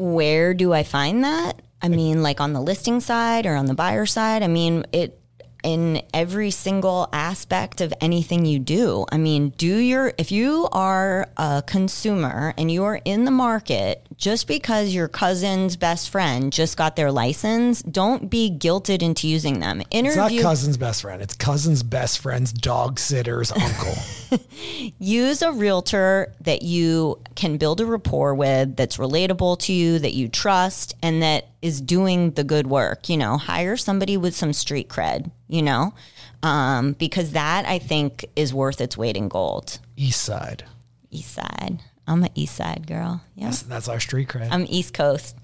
where 0.00 0.54
do 0.54 0.72
I 0.72 0.82
find 0.82 1.24
that? 1.24 1.60
I 1.82 1.88
mean, 1.88 2.22
like 2.22 2.40
on 2.40 2.52
the 2.52 2.60
listing 2.60 3.00
side 3.00 3.46
or 3.46 3.54
on 3.54 3.66
the 3.66 3.74
buyer 3.74 4.06
side. 4.06 4.42
I 4.42 4.48
mean, 4.48 4.84
it 4.92 5.19
in 5.62 6.02
every 6.14 6.50
single 6.50 7.08
aspect 7.12 7.80
of 7.80 7.92
anything 8.00 8.44
you 8.44 8.58
do. 8.58 9.04
I 9.10 9.18
mean, 9.18 9.50
do 9.50 9.76
your 9.76 10.12
if 10.18 10.32
you 10.32 10.68
are 10.72 11.28
a 11.36 11.62
consumer 11.66 12.54
and 12.56 12.70
you 12.70 12.84
are 12.84 13.00
in 13.04 13.24
the 13.24 13.30
market 13.30 14.06
just 14.16 14.46
because 14.46 14.94
your 14.94 15.08
cousin's 15.08 15.76
best 15.76 16.10
friend 16.10 16.52
just 16.52 16.76
got 16.76 16.96
their 16.96 17.10
license, 17.10 17.82
don't 17.82 18.30
be 18.30 18.50
guilted 18.50 19.02
into 19.02 19.26
using 19.26 19.60
them. 19.60 19.82
It's 19.90 20.16
not 20.16 20.32
cousin's 20.40 20.76
best 20.76 21.02
friend. 21.02 21.22
It's 21.22 21.34
cousin's 21.34 21.82
best 21.82 22.18
friend's 22.18 22.52
dog 22.52 22.98
sitter's 22.98 23.52
uncle. 23.52 23.94
use 24.98 25.42
a 25.42 25.52
realtor 25.52 26.34
that 26.42 26.62
you 26.62 27.18
can 27.40 27.56
build 27.56 27.80
a 27.80 27.86
rapport 27.86 28.34
with, 28.34 28.76
that's 28.76 28.98
relatable 28.98 29.58
to 29.58 29.72
you, 29.72 29.98
that 29.98 30.12
you 30.12 30.28
trust, 30.28 30.94
and 31.02 31.22
that 31.22 31.46
is 31.62 31.80
doing 31.80 32.32
the 32.32 32.44
good 32.44 32.66
work. 32.66 33.08
You 33.08 33.16
know, 33.16 33.38
hire 33.38 33.78
somebody 33.78 34.18
with 34.18 34.36
some 34.36 34.52
street 34.52 34.90
cred, 34.90 35.30
you 35.48 35.62
know, 35.62 35.94
um, 36.42 36.92
because 36.92 37.32
that 37.32 37.64
I 37.66 37.78
think 37.78 38.26
is 38.36 38.52
worth 38.52 38.80
its 38.80 38.96
weight 38.96 39.16
in 39.16 39.28
gold. 39.28 39.78
East 39.96 40.20
side. 40.20 40.64
East 41.10 41.32
side. 41.32 41.80
I'm 42.10 42.24
an 42.24 42.30
East 42.34 42.56
Side 42.56 42.88
girl. 42.88 43.22
Yeah, 43.36 43.46
That's, 43.46 43.62
that's 43.62 43.88
our 43.88 44.00
street 44.00 44.28
cred. 44.28 44.48
I'm 44.50 44.66
East 44.68 44.94
Coast. 44.94 45.36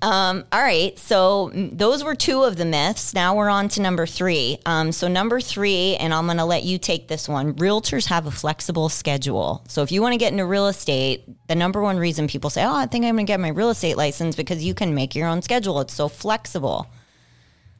Um, 0.00 0.44
all 0.50 0.62
right, 0.62 0.98
so 0.98 1.50
those 1.54 2.02
were 2.02 2.14
two 2.14 2.44
of 2.44 2.56
the 2.56 2.64
myths. 2.64 3.12
Now 3.12 3.36
we're 3.36 3.50
on 3.50 3.68
to 3.70 3.82
number 3.82 4.06
three. 4.06 4.58
Um, 4.64 4.90
so 4.90 5.06
number 5.06 5.38
three, 5.40 5.96
and 5.96 6.14
I'm 6.14 6.24
going 6.24 6.38
to 6.38 6.46
let 6.46 6.64
you 6.64 6.78
take 6.78 7.08
this 7.08 7.28
one. 7.28 7.52
Realtors 7.54 8.06
have 8.06 8.26
a 8.26 8.30
flexible 8.30 8.88
schedule. 8.88 9.62
So 9.68 9.82
if 9.82 9.92
you 9.92 10.00
want 10.00 10.14
to 10.14 10.18
get 10.18 10.32
into 10.32 10.46
real 10.46 10.68
estate, 10.68 11.24
the 11.46 11.54
number 11.54 11.82
one 11.82 11.98
reason 11.98 12.26
people 12.26 12.48
say, 12.48 12.64
"Oh, 12.64 12.74
I 12.74 12.86
think 12.86 13.04
I'm 13.04 13.16
going 13.16 13.26
to 13.26 13.30
get 13.30 13.38
my 13.38 13.48
real 13.48 13.68
estate 13.68 13.98
license," 13.98 14.34
because 14.34 14.64
you 14.64 14.72
can 14.72 14.94
make 14.94 15.14
your 15.14 15.28
own 15.28 15.42
schedule. 15.42 15.78
It's 15.80 15.92
so 15.92 16.08
flexible. 16.08 16.86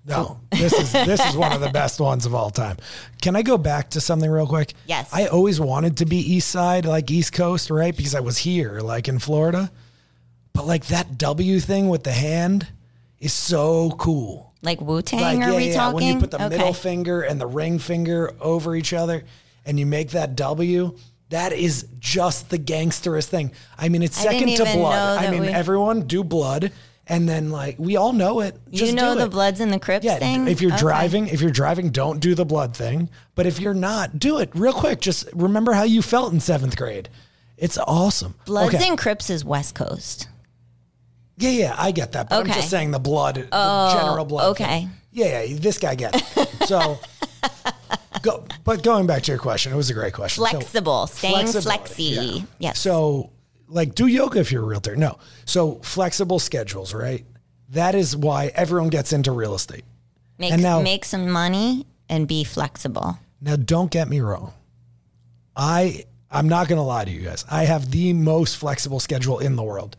No, 0.07 0.39
this 0.51 0.73
is 0.75 0.93
this 0.93 1.25
is 1.25 1.35
one 1.37 1.53
of 1.53 1.63
the 1.63 1.71
best 1.71 1.99
ones 1.99 2.27
of 2.27 2.35
all 2.35 2.51
time. 2.51 2.77
Can 3.23 3.37
I 3.37 3.43
go 3.43 3.57
back 3.57 3.91
to 3.91 4.01
something 4.03 4.31
real 4.31 4.47
quick? 4.47 4.75
Yes. 4.87 5.09
I 5.13 5.27
always 5.29 5.59
wanted 5.61 5.97
to 5.99 6.05
be 6.07 6.19
East 6.19 6.51
Side, 6.51 6.85
like 6.85 7.11
East 7.11 7.33
Coast, 7.33 7.71
right? 7.71 7.97
Because 7.97 8.15
I 8.15 8.21
was 8.21 8.37
here, 8.39 8.81
like 8.81 9.09
in 9.09 9.19
Florida. 9.19 9.71
But 10.53 10.67
like 10.67 10.87
that 10.87 11.17
W 11.17 11.59
thing 11.59 11.89
with 11.89 12.05
the 12.05 12.13
hand 12.13 12.67
is 13.19 13.33
so 13.33 13.93
cool. 13.93 14.53
Like 14.61 14.81
Wu 14.81 15.01
Tang, 15.03 15.21
Like 15.41 15.49
are 15.49 15.55
we 15.57 15.69
yeah, 15.69 15.75
talking? 15.75 15.95
when 15.95 16.05
you 16.05 16.19
put 16.19 16.31
the 16.31 16.37
Okay. 16.43 16.49
middle 16.57 16.75
finger 16.75 17.23
and 17.23 17.41
the 17.41 17.47
ring 17.47 17.79
finger 17.79 18.33
over 18.41 18.77
each 18.77 18.93
other, 18.93 19.25
and 19.65 19.79
you 19.81 19.87
make 19.87 20.11
that 20.11 20.37
W. 20.37 20.97
That 21.31 21.53
is 21.55 21.87
just 21.99 22.51
the 22.51 22.59
gangsterest 22.59 23.31
thing. 23.31 23.53
I 23.79 23.89
mean, 23.89 24.03
it's 24.03 24.17
second 24.21 24.55
to 24.57 24.65
blood. 24.65 25.25
I 25.25 25.31
mean, 25.31 25.43
we- 25.43 25.49
everyone 25.49 26.03
do 26.03 26.23
blood, 26.23 26.71
and 27.07 27.29
then 27.29 27.51
like 27.51 27.77
we 27.79 27.97
all 27.97 28.13
know 28.13 28.41
it. 28.41 28.59
Just 28.71 28.91
you 28.93 28.97
know 28.97 29.15
the 29.15 29.25
it. 29.25 29.31
Bloods 29.31 29.61
and 29.61 29.73
the 29.73 29.79
Crips 29.79 30.05
Yeah, 30.05 30.19
thing. 30.19 30.49
if 30.49 30.61
you're 30.63 30.73
Okay. 30.73 30.81
driving, 30.81 31.27
if 31.29 31.41
you're 31.41 31.51
driving, 31.51 31.91
don't 31.91 32.21
do 32.21 32.35
the 32.35 32.45
blood 32.45 32.75
thing. 32.77 33.09
But 33.35 33.47
if 33.47 33.61
you're 33.61 33.75
not, 33.75 34.19
do 34.19 34.39
it 34.39 34.51
real 34.55 34.73
quick. 34.73 35.01
Just 35.01 35.29
remember 35.35 35.73
how 35.73 35.83
you 35.85 36.01
felt 36.03 36.33
in 36.33 36.41
seventh 36.41 36.77
grade. 36.77 37.09
It's 37.57 37.79
awesome. 37.79 38.35
Bloods 38.47 38.75
okay. 38.75 38.89
and 38.89 38.99
Crips 38.99 39.31
is 39.31 39.45
West 39.45 39.75
Coast. 39.75 40.29
yeah, 41.37 41.51
yeah, 41.51 41.75
I 41.77 41.91
get 41.93 42.13
that. 42.13 42.29
But 42.31 42.37
I'm 42.45 42.51
Oh, 42.51 42.55
just 42.55 42.71
saying 42.71 42.91
the 42.91 42.99
blood, 42.99 43.37
the 43.37 43.49
oh, 43.53 43.93
general 43.99 44.25
blood. 44.25 44.51
okay. 44.51 44.65
thing. 44.65 44.91
Yeah, 45.13 45.43
yeah, 45.43 45.57
this 45.61 45.79
guy 45.79 45.95
gets 45.95 46.37
it. 46.37 46.49
So, 46.67 46.99
go. 48.23 48.45
But 48.65 48.83
going 48.83 49.07
back 49.07 49.23
to 49.23 49.33
your 49.33 49.39
question, 49.39 49.73
it 49.73 49.77
was 49.77 49.91
a 49.91 49.95
great 49.95 50.13
question. 50.15 50.43
So- 50.45 50.51
Flexible, 50.51 51.07
staying 51.07 51.35
Flexibility, 51.47 51.63
flexy. 51.69 52.03
yeah. 52.05 52.43
Yes. 52.59 52.79
So, 52.81 53.31
like, 53.69 53.95
do 53.95 54.07
yoga 54.07 54.41
if 54.41 54.53
you're 54.53 54.63
a 54.63 54.67
realtor. 54.67 54.97
No. 54.97 55.19
So, 55.45 55.77
flexible 55.77 56.39
schedules, 56.39 56.95
right? 56.95 57.25
That 57.71 57.95
is 57.95 58.17
why 58.17 58.53
everyone 58.55 58.89
gets 58.91 59.13
into 59.13 59.33
real 59.33 59.55
estate. 59.55 59.85
make, 60.39 60.53
and 60.53 60.63
now- 60.63 60.81
make 60.83 61.05
some 61.05 61.31
money 61.31 61.87
and 62.09 62.29
be 62.29 62.45
flexible. 62.45 63.19
Now, 63.41 63.57
don't 63.57 63.91
get 63.91 64.09
me 64.09 64.21
wrong. 64.21 64.53
I 65.57 66.05
I'm 66.35 66.49
not 66.49 66.67
going 66.67 66.79
to 66.79 66.83
lie 66.83 67.05
to 67.05 67.11
you 67.11 67.21
guys. 67.21 67.45
I 67.49 67.65
have 67.65 67.93
the 67.93 68.13
most 68.13 68.57
flexible 68.57 68.99
schedule 68.99 69.39
in 69.39 69.55
the 69.55 69.63
world. 69.63 69.97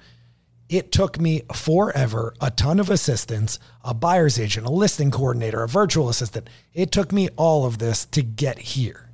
It 0.67 0.91
took 0.91 1.17
me 1.17 1.43
forever, 1.53 2.33
a 2.41 2.51
ton 2.51 2.79
of 2.81 2.89
assistants, 2.89 3.57
a 3.83 3.93
buyer's 3.93 4.37
agent, 4.37 4.67
a 4.67 4.71
listing 4.71 5.11
coordinator, 5.11 5.63
a 5.63 5.67
virtual 5.67 6.09
assistant. 6.09 6.49
It 6.73 6.91
took 6.91 7.13
me 7.13 7.29
all 7.37 7.65
of 7.65 7.77
this 7.77 8.03
to 8.07 8.21
get 8.21 8.59
here. 8.59 9.09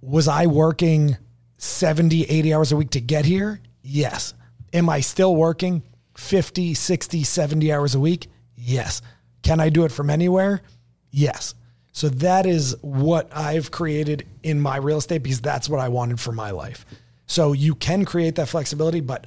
Was 0.00 0.28
I 0.28 0.46
working 0.46 1.16
70, 1.60 2.24
80 2.24 2.54
hours 2.54 2.72
a 2.72 2.76
week 2.76 2.90
to 2.90 3.00
get 3.00 3.24
here? 3.26 3.60
Yes. 3.82 4.34
Am 4.72 4.88
I 4.88 5.00
still 5.00 5.36
working 5.36 5.82
50, 6.16 6.74
60, 6.74 7.22
70 7.22 7.72
hours 7.72 7.94
a 7.94 8.00
week? 8.00 8.28
Yes. 8.56 9.02
Can 9.42 9.60
I 9.60 9.68
do 9.68 9.84
it 9.84 9.92
from 9.92 10.08
anywhere? 10.08 10.62
Yes. 11.10 11.54
So 11.92 12.08
that 12.08 12.46
is 12.46 12.76
what 12.80 13.28
I've 13.36 13.70
created 13.70 14.26
in 14.42 14.60
my 14.60 14.76
real 14.76 14.98
estate 14.98 15.22
because 15.22 15.40
that's 15.40 15.68
what 15.68 15.80
I 15.80 15.88
wanted 15.88 16.18
for 16.18 16.32
my 16.32 16.50
life. 16.50 16.86
So 17.26 17.52
you 17.52 17.74
can 17.74 18.04
create 18.04 18.36
that 18.36 18.48
flexibility, 18.48 19.00
but 19.00 19.26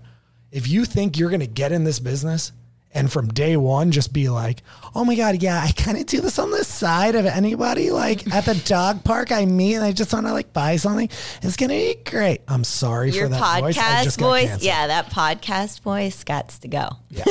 if 0.51 0.67
you 0.67 0.85
think 0.85 1.17
you're 1.17 1.29
going 1.29 1.39
to 1.39 1.47
get 1.47 1.71
in 1.71 1.83
this 1.83 1.99
business 1.99 2.51
and 2.93 3.11
from 3.11 3.27
day 3.29 3.57
one 3.57 3.91
just 3.91 4.13
be 4.13 4.29
like, 4.29 4.61
oh 4.95 5.03
my 5.03 5.15
God, 5.15 5.41
yeah, 5.41 5.61
I 5.61 5.71
kind 5.71 5.97
of 5.97 6.05
do 6.05 6.21
this 6.21 6.37
on 6.39 6.51
the 6.51 6.63
side 6.63 7.15
of 7.15 7.25
anybody 7.25 7.89
like 7.91 8.31
at 8.33 8.45
the 8.45 8.55
dog 8.65 9.03
park 9.03 9.31
I 9.31 9.45
meet 9.45 9.75
and 9.75 9.83
I 9.83 9.91
just 9.91 10.13
want 10.13 10.27
to 10.27 10.33
like 10.33 10.53
buy 10.53 10.75
something, 10.75 11.09
it's 11.41 11.55
going 11.55 11.69
to 11.69 11.75
be 11.75 11.97
great. 12.09 12.41
I'm 12.47 12.63
sorry 12.63 13.11
Your 13.11 13.25
for 13.25 13.29
that 13.29 13.61
voice. 13.61 13.77
Podcast 13.77 14.19
voice, 14.19 14.41
canceled. 14.43 14.63
yeah, 14.63 14.87
that 14.87 15.09
podcast 15.09 15.81
voice 15.81 16.23
got 16.23 16.49
to 16.49 16.67
go. 16.67 16.89
Yeah. 17.09 17.23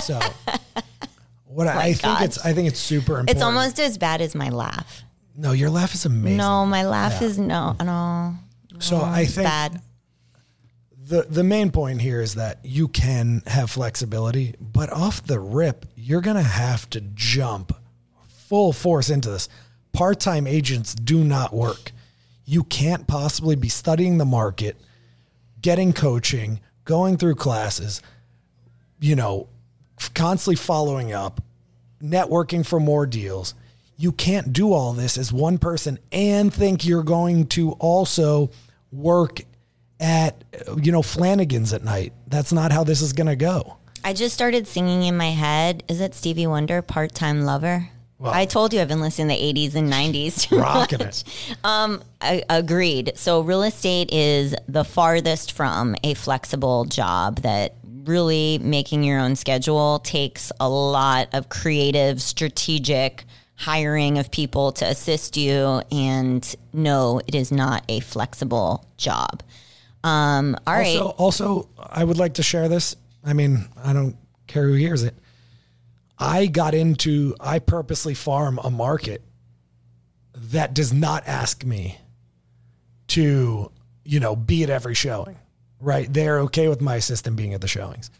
So 0.00 0.20
what 1.46 1.66
I, 1.66 1.80
I 1.88 1.92
think 1.94 2.20
it's 2.20 2.44
I 2.44 2.52
think 2.52 2.68
it's 2.68 2.80
super 2.80 3.12
important. 3.20 3.30
It's 3.30 3.42
almost 3.42 3.80
as 3.80 3.98
bad 3.98 4.20
as 4.20 4.34
my 4.34 4.50
laugh. 4.50 5.02
no, 5.36 5.52
your 5.52 5.70
laugh 5.70 5.94
is 5.94 6.04
amazing. 6.04 6.36
No, 6.36 6.64
my 6.66 6.86
laugh 6.86 7.20
is 7.22 7.38
no, 7.38 7.76
no, 7.82 8.34
so 8.78 9.00
I 9.00 9.24
think 9.24 9.46
bad. 9.46 9.82
The 11.08 11.22
the 11.22 11.44
main 11.44 11.70
point 11.70 12.02
here 12.02 12.20
is 12.20 12.34
that 12.34 12.58
you 12.62 12.86
can 12.86 13.42
have 13.46 13.70
flexibility, 13.70 14.54
but 14.60 14.92
off 14.92 15.24
the 15.24 15.40
rip, 15.40 15.86
you're 15.96 16.20
gonna 16.20 16.42
have 16.42 16.88
to 16.90 17.00
jump 17.00 17.74
full 18.28 18.72
force 18.72 19.08
into 19.08 19.30
this. 19.30 19.48
Part-time 19.92 20.46
agents 20.46 20.94
do 20.94 21.24
not 21.24 21.52
work. 21.52 21.92
You 22.44 22.62
can't 22.64 23.06
possibly 23.06 23.56
be 23.56 23.68
studying 23.68 24.18
the 24.18 24.24
market, 24.24 24.76
getting 25.60 25.92
coaching, 25.92 26.60
going 26.84 27.16
through 27.16 27.34
classes, 27.36 28.02
you 29.00 29.16
know, 29.16 29.48
constantly 30.14 30.56
following 30.56 31.12
up, 31.12 31.42
networking 32.02 32.64
for 32.64 32.80
more 32.80 33.06
deals. 33.06 33.54
You 33.96 34.12
can't 34.12 34.52
do 34.52 34.72
all 34.72 34.92
this 34.92 35.18
as 35.18 35.32
one 35.32 35.58
person 35.58 35.98
and 36.12 36.52
think 36.52 36.86
you're 36.86 37.02
going 37.02 37.46
to 37.48 37.72
also 37.72 38.50
work 38.92 39.40
at 40.00 40.42
you 40.82 40.92
know 40.92 41.02
Flanagan's 41.02 41.72
at 41.72 41.84
night. 41.84 42.12
That's 42.26 42.52
not 42.52 42.72
how 42.72 42.84
this 42.84 43.00
is 43.02 43.12
going 43.12 43.26
to 43.26 43.36
go. 43.36 43.76
I 44.04 44.12
just 44.12 44.34
started 44.34 44.66
singing 44.68 45.02
in 45.02 45.16
my 45.16 45.30
head. 45.30 45.82
Is 45.88 46.00
it 46.00 46.14
Stevie 46.14 46.46
Wonder, 46.46 46.82
Part 46.82 47.14
Time 47.14 47.42
Lover? 47.42 47.88
Well- 48.18 48.32
I 48.32 48.46
told 48.46 48.72
you 48.72 48.80
I've 48.80 48.88
been 48.88 49.00
listening 49.00 49.28
to 49.36 49.42
the 49.42 49.68
80s 49.68 49.74
and 49.74 49.92
90s. 49.92 50.48
too 50.48 50.58
Rocking 50.60 50.98
much. 50.98 51.22
it. 51.22 51.56
Um, 51.64 52.02
I 52.20 52.42
agreed. 52.48 53.12
So 53.16 53.40
real 53.42 53.62
estate 53.62 54.12
is 54.12 54.54
the 54.68 54.84
farthest 54.84 55.52
from 55.52 55.94
a 56.02 56.14
flexible 56.14 56.84
job 56.84 57.40
that 57.42 57.74
really 58.04 58.58
making 58.58 59.02
your 59.04 59.20
own 59.20 59.36
schedule 59.36 59.98
takes 60.00 60.50
a 60.58 60.68
lot 60.68 61.28
of 61.32 61.48
creative, 61.48 62.20
strategic 62.22 63.24
hiring 63.56 64.18
of 64.18 64.30
people 64.30 64.72
to 64.72 64.84
assist 64.86 65.36
you. 65.36 65.82
And 65.92 66.56
no, 66.72 67.20
it 67.26 67.34
is 67.34 67.52
not 67.52 67.84
a 67.88 68.00
flexible 68.00 68.84
job. 68.96 69.42
Um, 70.04 70.56
all 70.66 70.74
right. 70.74 70.96
Also, 70.96 71.08
also, 71.10 71.68
I 71.78 72.04
would 72.04 72.18
like 72.18 72.34
to 72.34 72.42
share 72.42 72.68
this. 72.68 72.96
I 73.24 73.32
mean, 73.32 73.68
I 73.82 73.92
don't 73.92 74.16
care 74.46 74.64
who 74.64 74.74
hears 74.74 75.02
it. 75.02 75.14
I 76.18 76.46
got 76.46 76.74
into, 76.74 77.34
I 77.38 77.58
purposely 77.58 78.14
farm 78.14 78.58
a 78.62 78.70
market 78.70 79.22
that 80.34 80.74
does 80.74 80.92
not 80.92 81.26
ask 81.26 81.64
me 81.64 81.98
to, 83.08 83.70
you 84.04 84.20
know, 84.20 84.36
be 84.36 84.62
at 84.62 84.70
every 84.70 84.94
showing, 84.94 85.36
right? 85.80 86.12
They're 86.12 86.40
okay 86.40 86.68
with 86.68 86.80
my 86.80 86.96
assistant 86.96 87.36
being 87.36 87.54
at 87.54 87.60
the 87.60 87.68
showings. 87.68 88.10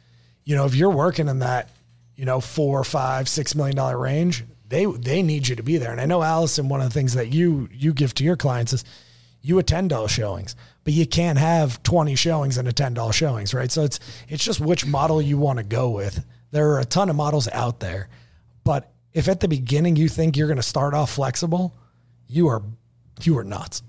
You 0.44 0.56
know, 0.56 0.64
if 0.64 0.74
you're 0.74 0.90
working 0.90 1.28
in 1.28 1.40
that, 1.40 1.70
you 2.16 2.24
know, 2.24 2.40
four, 2.40 2.82
five, 2.84 3.28
six 3.28 3.54
million 3.54 3.76
dollar 3.76 3.98
range, 3.98 4.44
they 4.68 4.84
they 4.84 5.22
need 5.22 5.48
you 5.48 5.56
to 5.56 5.62
be 5.62 5.78
there. 5.78 5.92
And 5.92 6.00
I 6.00 6.06
know 6.06 6.22
Allyson, 6.22 6.68
one 6.68 6.80
of 6.80 6.88
the 6.88 6.94
things 6.94 7.14
that 7.14 7.32
you 7.32 7.68
you 7.72 7.92
give 7.92 8.14
to 8.14 8.24
your 8.24 8.36
clients 8.36 8.72
is 8.72 8.84
you 9.40 9.58
attend 9.58 9.92
all 9.92 10.08
showings, 10.08 10.56
but 10.88 10.94
you 10.94 11.06
can't 11.06 11.36
have 11.36 11.82
20 11.82 12.14
showings 12.14 12.56
and 12.56 12.66
attend 12.66 12.98
all 12.98 13.12
showings, 13.12 13.52
right? 13.52 13.70
So 13.70 13.82
it's 13.84 14.00
it's 14.26 14.42
just 14.42 14.58
which 14.58 14.86
model 14.86 15.20
you 15.20 15.36
want 15.36 15.58
to 15.58 15.62
go 15.62 15.90
with. 15.90 16.24
There 16.50 16.70
are 16.70 16.78
a 16.78 16.84
ton 16.86 17.10
of 17.10 17.16
models 17.16 17.46
out 17.52 17.80
there, 17.80 18.08
but 18.64 18.90
if 19.12 19.28
at 19.28 19.40
the 19.40 19.48
beginning 19.48 19.96
you 19.96 20.08
think 20.08 20.34
you're 20.34 20.46
going 20.46 20.56
to 20.56 20.62
start 20.62 20.94
off 20.94 21.10
flexible, 21.10 21.76
you 22.26 22.48
are 22.48 22.62
you 23.20 23.36
are 23.36 23.44
nuts. 23.44 23.82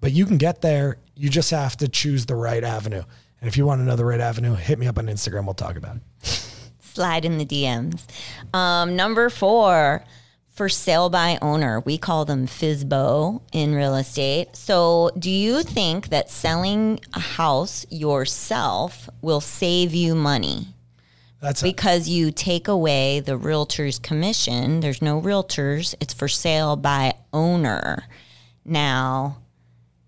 But 0.00 0.12
you 0.12 0.24
can 0.24 0.36
get 0.36 0.60
there. 0.60 0.98
You 1.16 1.30
just 1.30 1.50
have 1.50 1.78
to 1.78 1.88
choose 1.88 2.26
the 2.26 2.36
right 2.36 2.62
avenue. 2.62 3.02
And 3.40 3.48
if 3.48 3.56
you 3.56 3.66
want 3.66 3.80
to 3.80 3.84
know 3.84 3.96
the 3.96 4.04
right 4.04 4.20
avenue, 4.20 4.54
hit 4.54 4.78
me 4.78 4.86
up 4.86 4.98
on 4.98 5.06
Instagram. 5.06 5.46
We'll 5.46 5.54
talk 5.54 5.74
about 5.74 5.96
it. 5.96 6.02
slide 6.22 7.24
in 7.24 7.38
the 7.38 7.44
DMs. 7.44 8.02
Um, 8.54 8.94
number 8.94 9.30
four, 9.30 10.04
for 10.56 10.70
sale 10.70 11.10
by 11.10 11.38
owner. 11.42 11.80
We 11.80 11.98
call 11.98 12.24
them 12.24 12.46
FSBO 12.46 13.42
in 13.52 13.74
real 13.74 13.94
estate. 13.94 14.56
So, 14.56 15.10
do 15.18 15.30
you 15.30 15.62
think 15.62 16.08
that 16.08 16.30
selling 16.30 16.98
a 17.12 17.20
house 17.20 17.84
yourself 17.90 19.08
will 19.20 19.42
save 19.42 19.94
you 19.94 20.14
money? 20.14 20.68
That's 21.42 21.62
a, 21.62 21.66
Because 21.66 22.08
you 22.08 22.32
take 22.32 22.68
away 22.68 23.20
the 23.20 23.36
realtor's 23.36 23.98
commission. 23.98 24.80
There's 24.80 25.02
no 25.02 25.20
realtors, 25.20 25.94
it's 26.00 26.14
for 26.14 26.26
sale 26.26 26.74
by 26.76 27.14
owner. 27.34 28.04
Now, 28.64 29.36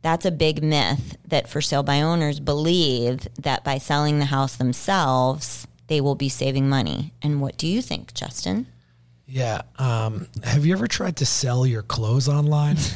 that's 0.00 0.24
a 0.24 0.30
big 0.30 0.62
myth 0.62 1.18
that 1.26 1.50
for 1.50 1.60
sale 1.60 1.82
by 1.82 2.00
owners 2.00 2.40
believe 2.40 3.28
that 3.38 3.64
by 3.64 3.76
selling 3.76 4.18
the 4.18 4.24
house 4.24 4.56
themselves, 4.56 5.66
they 5.88 6.00
will 6.00 6.14
be 6.14 6.30
saving 6.30 6.70
money. 6.70 7.12
And 7.20 7.42
what 7.42 7.58
do 7.58 7.66
you 7.66 7.82
think, 7.82 8.14
Justin? 8.14 8.66
Yeah. 9.28 9.62
Um, 9.78 10.26
have 10.42 10.64
you 10.66 10.72
ever 10.72 10.86
tried 10.86 11.16
to 11.18 11.26
sell 11.26 11.66
your 11.66 11.82
clothes 11.82 12.28
online? 12.28 12.76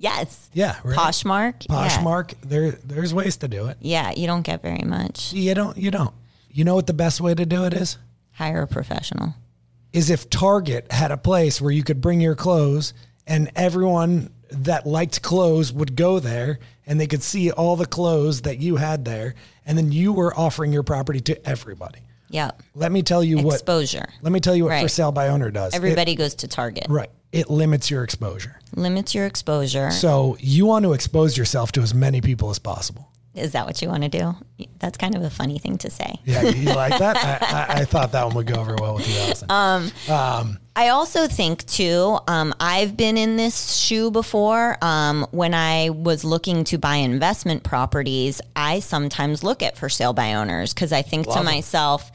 Yes. 0.00 0.48
Yeah. 0.54 0.76
Right? 0.82 0.96
Poshmark. 0.96 1.66
Yeah. 1.68 1.88
Poshmark. 1.88 2.34
There, 2.42 2.70
there's 2.70 3.12
ways 3.12 3.36
to 3.38 3.48
do 3.48 3.66
it. 3.66 3.76
Yeah, 3.80 4.12
you 4.16 4.26
don't 4.26 4.40
get 4.40 4.62
very 4.62 4.82
much. 4.82 5.32
You 5.34 5.54
don't. 5.54 5.76
You 5.76 5.90
don't. 5.90 6.14
You 6.50 6.64
know 6.64 6.74
what 6.74 6.86
the 6.86 6.94
best 6.94 7.20
way 7.20 7.34
to 7.34 7.44
do 7.44 7.64
it 7.64 7.74
is? 7.74 7.98
Hire 8.32 8.62
a 8.62 8.66
professional. 8.66 9.34
Is 9.92 10.08
if 10.08 10.30
Target 10.30 10.90
had 10.90 11.10
a 11.10 11.18
place 11.18 11.60
where 11.60 11.70
you 11.70 11.82
could 11.82 12.00
bring 12.00 12.18
your 12.20 12.34
clothes 12.34 12.94
and 13.26 13.50
everyone 13.54 14.30
that 14.50 14.86
liked 14.86 15.20
clothes 15.20 15.70
would 15.70 15.96
go 15.96 16.18
there 16.18 16.58
and 16.86 16.98
they 16.98 17.06
could 17.06 17.22
see 17.22 17.50
all 17.50 17.76
the 17.76 17.86
clothes 17.86 18.40
that 18.42 18.58
you 18.58 18.76
had 18.76 19.04
there 19.04 19.34
and 19.66 19.76
then 19.76 19.92
you 19.92 20.14
were 20.14 20.34
offering 20.34 20.72
your 20.72 20.82
property 20.82 21.20
to 21.20 21.46
everybody. 21.46 22.00
Yep. 22.30 22.62
Let 22.74 22.92
me 22.92 23.02
tell 23.02 23.22
you 23.22 23.38
what 23.38 23.54
Exposure. 23.54 24.08
let 24.22 24.32
me 24.32 24.40
tell 24.40 24.54
you 24.54 24.64
what 24.64 24.80
for 24.80 24.88
sale 24.88 25.12
by 25.12 25.28
owner 25.28 25.50
does. 25.50 25.72
It- 25.74 25.76
Everybody 25.76 26.14
goes 26.14 26.34
to 26.36 26.48
Target. 26.48 26.86
right. 26.88 27.10
It 27.32 27.48
limits 27.48 27.90
your 27.92 28.02
exposure. 28.02 28.58
Limits 28.74 29.14
your 29.14 29.24
exposure. 29.24 29.92
So 29.92 30.36
you 30.40 30.66
want 30.66 30.84
to 30.84 30.94
expose 30.94 31.36
yourself 31.38 31.70
to 31.72 31.80
as 31.80 31.94
many 31.94 32.20
people 32.20 32.50
as 32.50 32.58
possible. 32.58 33.08
Is 33.40 33.52
that 33.52 33.66
what 33.66 33.80
you 33.82 33.88
want 33.88 34.02
to 34.04 34.08
do? 34.08 34.34
That's 34.78 34.96
kind 34.98 35.14
of 35.14 35.22
a 35.22 35.30
funny 35.30 35.58
thing 35.58 35.78
to 35.78 35.90
say. 35.90 36.16
Yeah, 36.24 36.42
you 36.42 36.72
like 36.74 36.98
that? 36.98 37.16
I, 37.42 37.74
I, 37.74 37.80
I 37.80 37.84
thought 37.84 38.12
that 38.12 38.26
one 38.26 38.34
would 38.36 38.46
go 38.46 38.60
over 38.60 38.76
well 38.76 38.94
with 38.94 39.08
you, 39.08 39.18
Allyson. 39.20 39.50
I 40.76 40.88
also 40.88 41.26
think 41.26 41.66
too. 41.66 42.18
Um, 42.28 42.54
I've 42.60 42.96
been 42.96 43.16
in 43.16 43.36
this 43.36 43.76
shoe 43.76 44.10
before. 44.10 44.78
Um, 44.82 45.26
when 45.30 45.52
I 45.52 45.90
was 45.90 46.24
looking 46.24 46.64
to 46.64 46.78
buy 46.78 46.96
investment 46.96 47.64
properties, 47.64 48.40
I 48.54 48.80
sometimes 48.80 49.42
look 49.42 49.62
at 49.62 49.76
for 49.76 49.88
sale 49.88 50.12
by 50.12 50.34
owners 50.34 50.72
because 50.72 50.92
I 50.92 51.02
think 51.02 51.26
to 51.32 51.42
myself, 51.42 52.10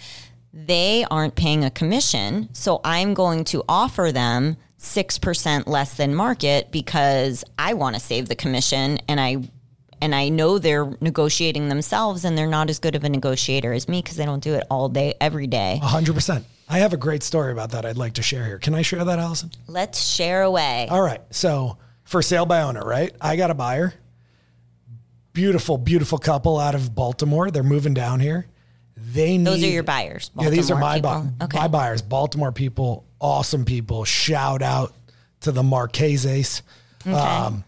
they 0.54 1.06
aren't 1.12 1.36
paying 1.36 1.66
a 1.66 1.70
commission, 1.70 2.50
so 2.54 2.80
I'm 2.84 3.14
going 3.14 3.44
to 3.46 3.64
offer 3.68 4.12
them 4.12 4.56
six 4.78 5.18
percent 5.20 5.68
less 5.68 5.96
than 5.96 6.16
market 6.16 6.72
because 6.72 7.44
I 7.60 7.74
want 7.74 7.96
to 7.96 8.02
save 8.02 8.30
the 8.30 8.36
commission 8.36 9.00
and 9.08 9.20
I. 9.20 9.44
And 10.02 10.14
I 10.14 10.30
know 10.30 10.60
they're 10.60 10.92
negotiating 11.02 11.70
themselves, 11.70 12.26
and 12.26 12.38
they're 12.38 12.48
not 12.48 12.70
as 12.70 12.80
good 12.80 12.96
of 12.96 13.04
a 13.04 13.10
negotiator 13.10 13.74
as 13.74 13.88
me 13.88 14.02
because 14.02 14.18
they 14.18 14.26
don't 14.26 14.44
do 14.44 14.54
it 14.54 14.64
all 14.70 14.90
day, 14.90 15.16
every 15.20 15.48
day. 15.48 15.80
100%. 15.82 16.44
I 16.68 16.80
have 16.80 16.94
a 16.94 16.98
great 16.98 17.24
story 17.24 17.52
about 17.52 17.72
that 17.72 17.86
I'd 17.86 17.98
like 17.98 18.14
to 18.14 18.24
share 18.24 18.46
here. 18.46 18.58
Can 18.58 18.74
I 18.74 18.82
share 18.82 19.04
that, 19.06 19.20
Allyson? 19.20 19.52
Let's 19.68 20.02
share 20.02 20.42
away. 20.42 20.88
All 20.90 21.02
right. 21.02 21.22
So 21.30 21.78
for 22.04 22.22
sale 22.22 22.46
by 22.46 22.62
owner, 22.62 22.84
right? 22.84 23.14
I 23.22 23.36
got 23.36 23.52
a 23.52 23.54
buyer. 23.54 23.94
Beautiful, 25.34 25.78
beautiful 25.78 26.18
couple 26.18 26.58
out 26.58 26.76
of 26.76 26.96
Baltimore. 26.96 27.52
They're 27.52 27.64
moving 27.64 27.94
down 27.94 28.20
here. 28.20 28.48
They 28.96 29.38
need 29.38 29.46
Those 29.46 29.64
are 29.64 29.68
your 29.68 29.84
buyers. 29.84 30.32
Yeah, 30.40 30.50
these 30.50 30.72
are 30.72 30.80
Baltimore 30.80 31.24
my, 31.24 31.28
bu-. 31.38 31.44
Okay. 31.46 31.58
my 31.58 31.68
buyers. 31.68 32.02
Baltimore 32.02 32.52
people, 32.52 33.06
awesome 33.20 33.66
people. 33.66 34.06
Shout 34.06 34.62
out 34.62 34.94
to 35.42 35.52
the 35.52 35.64
Marqueses. 35.64 36.62
Um, 37.06 37.64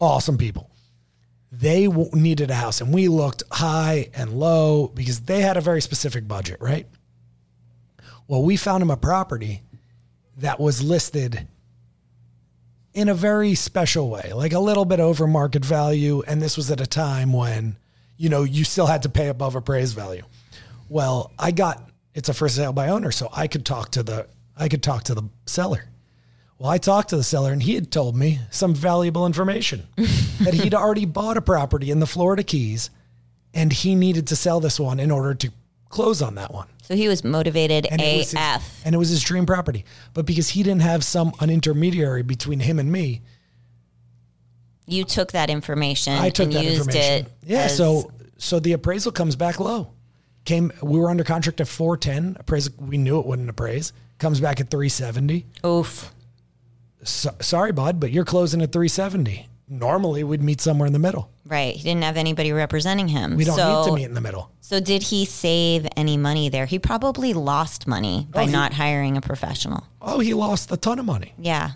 awesome 0.00 0.38
people. 0.38 0.70
They 1.50 1.86
w- 1.86 2.10
needed 2.12 2.50
a 2.50 2.54
house, 2.54 2.80
and 2.80 2.92
we 2.92 3.08
looked 3.08 3.42
high 3.50 4.10
and 4.14 4.32
low 4.38 4.88
because 4.88 5.20
they 5.20 5.40
had 5.40 5.56
a 5.56 5.60
very 5.60 5.80
specific 5.80 6.28
budget, 6.28 6.60
right? 6.60 6.86
Well, 8.26 8.42
we 8.42 8.56
found 8.56 8.82
them 8.82 8.90
a 8.90 8.96
property 8.96 9.62
that 10.36 10.60
was 10.60 10.82
listed 10.82 11.48
in 12.92 13.08
a 13.08 13.14
very 13.14 13.54
special 13.54 14.10
way, 14.10 14.32
like 14.34 14.52
a 14.52 14.58
little 14.58 14.84
bit 14.84 15.00
over 15.00 15.26
market 15.26 15.64
value. 15.64 16.22
And 16.26 16.42
this 16.42 16.56
was 16.56 16.70
at 16.70 16.80
a 16.80 16.86
time 16.86 17.32
when, 17.32 17.76
you 18.16 18.28
know, 18.28 18.42
you 18.42 18.64
still 18.64 18.86
had 18.86 19.02
to 19.02 19.08
pay 19.08 19.28
above 19.28 19.54
appraised 19.54 19.94
value. 19.94 20.24
Well, 20.88 21.32
I 21.38 21.50
got 21.50 21.90
it's 22.14 22.28
a 22.28 22.34
for 22.34 22.48
sale 22.48 22.72
by 22.72 22.88
owner, 22.88 23.12
so 23.12 23.28
I 23.32 23.46
could 23.46 23.64
talk 23.64 23.92
to 23.92 24.02
the 24.02 24.26
I 24.56 24.68
could 24.68 24.82
talk 24.82 25.04
to 25.04 25.14
the 25.14 25.28
seller. 25.46 25.84
Well, 26.58 26.70
I 26.70 26.78
talked 26.78 27.10
to 27.10 27.16
the 27.16 27.22
seller 27.22 27.52
and 27.52 27.62
he 27.62 27.74
had 27.76 27.92
told 27.92 28.16
me 28.16 28.40
some 28.50 28.74
valuable 28.74 29.26
information 29.26 29.86
that 29.96 30.54
he'd 30.54 30.74
already 30.74 31.04
bought 31.04 31.36
a 31.36 31.40
property 31.42 31.90
in 31.90 32.00
the 32.00 32.06
Florida 32.06 32.42
Keys 32.42 32.90
and 33.54 33.72
he 33.72 33.94
needed 33.94 34.26
to 34.28 34.36
sell 34.36 34.58
this 34.60 34.80
one 34.80 34.98
in 34.98 35.10
order 35.10 35.34
to 35.34 35.50
close 35.88 36.20
on 36.20 36.34
that 36.34 36.52
one. 36.52 36.66
So 36.82 36.94
he 36.96 37.06
was 37.06 37.22
motivated 37.22 37.86
And 37.90 38.00
it 38.00 38.16
was 38.16 38.30
his- 38.32 38.34
AF. 38.40 38.80
and 38.84 38.94
it 38.94 38.98
was 38.98 39.08
his 39.10 39.22
dream 39.22 39.46
property. 39.46 39.84
But 40.14 40.26
because 40.26 40.48
he 40.50 40.62
didn't 40.62 40.82
have 40.82 41.04
some 41.04 41.32
an 41.40 41.48
intermediary 41.50 42.22
between 42.22 42.60
him 42.60 42.78
and 42.78 42.90
me, 42.90 43.20
You 44.86 45.04
took 45.04 45.32
that 45.32 45.50
information 45.50 46.14
I 46.14 46.30
took 46.30 46.46
and 46.46 46.54
that 46.54 46.64
used 46.64 46.78
information. 46.78 47.26
it. 47.26 47.32
yeah, 47.46 47.58
as- 47.64 47.76
so 47.76 48.10
so 48.38 48.58
the 48.60 48.72
appraisal 48.72 49.12
comes 49.12 49.36
back 49.36 49.60
low. 49.60 49.92
Came 50.44 50.72
we 50.82 50.98
were 50.98 51.10
under 51.10 51.24
contract 51.24 51.60
at 51.60 51.68
410. 51.68 52.36
Appraisal 52.40 52.72
we 52.78 52.96
knew 52.98 53.20
it 53.20 53.26
wouldn't 53.26 53.50
appraise. 53.50 53.92
Comes 54.18 54.40
back 54.40 54.60
at 54.60 54.70
370. 54.70 55.46
oof. 55.64 56.12
So, 57.02 57.30
sorry, 57.40 57.72
bud, 57.72 58.00
but 58.00 58.10
you're 58.10 58.24
closing 58.24 58.60
at 58.62 58.72
370. 58.72 59.48
Normally 59.70 60.24
we'd 60.24 60.42
meet 60.42 60.60
somewhere 60.60 60.86
in 60.86 60.92
the 60.92 60.98
middle. 60.98 61.30
Right. 61.46 61.74
He 61.74 61.82
didn't 61.82 62.04
have 62.04 62.16
anybody 62.16 62.52
representing 62.52 63.08
him. 63.08 63.36
We 63.36 63.44
don't 63.44 63.56
so, 63.56 63.80
need 63.82 63.86
to 63.88 63.94
meet 63.94 64.04
in 64.04 64.14
the 64.14 64.20
middle. 64.20 64.50
So 64.60 64.80
did 64.80 65.02
he 65.04 65.24
save 65.24 65.86
any 65.96 66.16
money 66.16 66.48
there? 66.48 66.66
He 66.66 66.78
probably 66.78 67.34
lost 67.34 67.86
money 67.86 68.26
oh, 68.28 68.32
by 68.32 68.42
Oh, 68.42 68.46
he- 68.46 68.52
not 68.52 68.72
hiring 68.74 69.16
a 69.16 69.20
professional. 69.20 69.86
Oh, 70.00 70.20
he 70.20 70.34
lost 70.34 70.72
a 70.72 70.76
ton 70.76 70.98
of 70.98 71.04
money. 71.04 71.34
Yeah. 71.38 71.72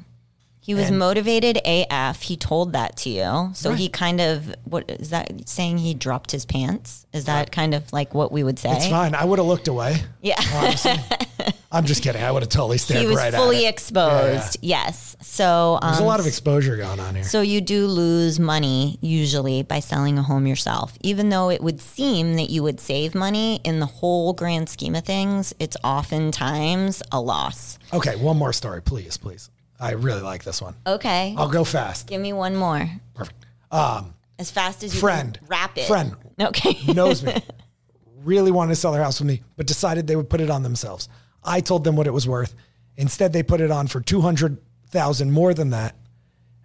He 0.61 0.75
was 0.75 0.89
And- 0.89 0.99
motivated 0.99 1.59
AF. 1.65 2.23
He 2.23 2.37
told 2.37 2.73
that 2.73 2.97
to 2.99 3.11
you. 3.11 3.51
So 3.55 3.71
Right. 3.71 3.79
he 3.79 3.89
kind 3.89 4.21
of 4.21 4.55
what 4.65 4.89
is 4.89 5.11
that 5.11 5.49
saying 5.49 5.79
he 5.79 5.93
dropped 5.93 6.31
his 6.31 6.45
pants? 6.45 7.05
Is 7.13 7.25
uh, 7.25 7.33
that 7.33 7.53
kind 7.53 7.75
of 7.75 7.93
like 7.93 8.15
what 8.15 8.31
we 8.33 8.43
would 8.45 8.59
say? 8.59 8.71
It's 8.71 8.87
fine. 8.89 9.15
I 9.15 9.25
would 9.25 9.39
have 9.39 9.47
looked 9.49 9.69
away. 9.69 10.03
Yeah. 10.23 10.41
I'm 11.73 11.85
just 11.87 12.03
kidding. 12.03 12.23
I 12.23 12.31
would 12.31 12.43
have 12.43 12.51
totally 12.51 12.77
stared 12.79 13.01
he 13.01 13.07
was 13.07 13.17
right 13.17 13.33
fully 13.33 13.59
at 13.59 13.63
it. 13.65 13.69
exposed. 13.71 14.59
Yes. 14.61 15.17
So 15.23 15.79
um, 15.81 15.93
There's 15.93 16.01
a 16.01 16.05
lot 16.05 16.21
of 16.21 16.27
exposure 16.27 16.77
going 16.77 17.01
on 17.01 17.15
here. 17.15 17.25
So 17.25 17.41
you 17.41 17.61
do 17.63 17.87
lose 17.87 18.39
money 18.39 18.99
usually 19.01 19.63
by 19.63 19.81
selling 19.81 20.19
a 20.19 20.23
home 20.23 20.47
yourself. 20.47 20.93
Even 21.01 21.31
though 21.31 21.49
it 21.51 21.63
would 21.63 21.81
seem 21.81 22.35
that 22.37 22.51
you 22.51 22.63
would 22.63 22.79
save 22.81 23.15
money 23.15 23.61
in 23.65 23.81
the 23.81 23.87
whole 23.87 24.35
grand 24.35 24.69
scheme 24.69 24.95
of 24.95 25.05
things, 25.05 25.55
it's 25.59 25.77
oftentimes 25.83 27.03
a 27.11 27.21
loss. 27.21 27.79
Okay, 27.93 28.17
one 28.17 28.37
more 28.37 28.53
story, 28.53 28.83
please, 28.83 29.17
please. 29.17 29.51
I 29.81 29.93
really 29.93 30.23
like 30.23 30.45
this 30.45 30.63
one. 30.63 30.75
Okay. 30.87 31.35
I'll 31.37 31.49
go 31.49 31.65
fast. 31.65 32.07
Give 32.07 32.21
me 32.21 32.33
one 32.33 32.55
more. 32.55 32.89
Perfect. 33.15 33.47
Um, 33.71 34.15
As 34.39 34.51
fast 34.51 34.85
as 34.85 34.95
you 34.95 35.01
Friend. 35.01 35.37
can 35.39 35.49
wrap 35.49 35.77
it. 35.79 35.87
Friend. 35.87 36.15
Okay. 36.41 36.79
knows 36.93 37.23
me, 37.23 37.35
really 38.25 38.51
wanted 38.51 38.71
to 38.71 38.77
sell 38.77 38.93
their 38.93 39.03
house 39.03 39.19
with 39.21 39.27
me, 39.29 39.43
but 39.57 39.67
decided 39.67 40.07
they 40.07 40.17
would 40.17 40.31
put 40.31 40.41
it 40.41 40.51
on 40.51 40.63
themselves. 40.63 41.09
I 41.45 41.61
told 41.61 41.85
them 41.85 41.97
what 41.97 42.07
it 42.07 42.13
was 42.13 42.27
worth. 42.29 42.55
Instead, 42.97 43.33
they 43.33 43.43
put 43.43 43.61
it 43.61 43.71
on 43.71 43.87
for 43.89 44.01
two 44.01 44.21
hundred 44.21 44.59
thousand 44.89 45.33
more 45.33 45.55
than 45.55 45.71
that. 45.71 45.97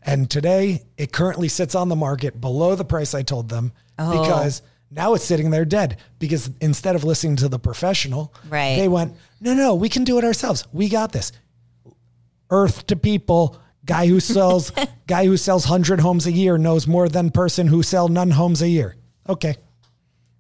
And 0.04 0.30
today, 0.30 0.84
it 0.98 1.12
currently 1.12 1.48
sits 1.48 1.76
on 1.76 1.90
the 1.90 1.96
market 1.96 2.40
below 2.40 2.76
the 2.76 2.86
price 2.86 3.14
I 3.14 3.24
told 3.24 3.50
them 3.50 3.72
Oh. 4.00 4.22
because 4.22 4.62
now 4.92 5.14
it's 5.16 5.26
sitting 5.26 5.50
there 5.50 5.66
dead. 5.66 5.98
Because 6.20 6.50
instead 6.62 6.96
of 6.96 7.04
listening 7.04 7.36
to 7.38 7.50
the 7.50 7.60
professional, 7.60 8.34
Right. 8.50 8.76
they 8.78 8.88
went, 8.88 9.16
"No, 9.42 9.54
no, 9.54 9.76
we 9.76 9.90
can 9.90 10.04
do 10.04 10.18
it 10.18 10.24
ourselves. 10.24 10.66
We 10.72 10.88
got 10.90 11.12
this." 11.12 11.32
Earth 12.50 12.88
to 12.88 12.96
people. 12.96 13.58
Guy 13.86 14.08
who 14.08 14.20
sells 14.20 14.72
guy 15.08 15.26
who 15.26 15.38
sells 15.38 15.66
hundred 15.66 16.02
homes 16.02 16.26
a 16.26 16.32
year 16.32 16.58
knows 16.58 16.88
more 16.88 17.08
than 17.10 17.32
person 17.32 17.68
who 17.68 17.82
sell 17.84 18.08
none 18.10 18.32
homes 18.32 18.62
a 18.62 18.68
year. 18.70 18.96
Okay. 19.30 19.56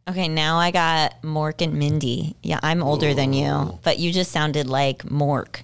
Okay, 0.09 0.29
now 0.29 0.57
I 0.57 0.71
got 0.71 1.21
Mork 1.21 1.61
and 1.61 1.73
Mindy. 1.73 2.37
Yeah, 2.41 2.61
I'm 2.63 2.81
older 2.81 3.13
than 3.13 3.33
you, 3.33 3.77
but 3.83 3.99
you 3.99 4.13
just 4.13 4.31
sounded 4.31 4.67
like 4.67 4.99
Mork. 5.03 5.59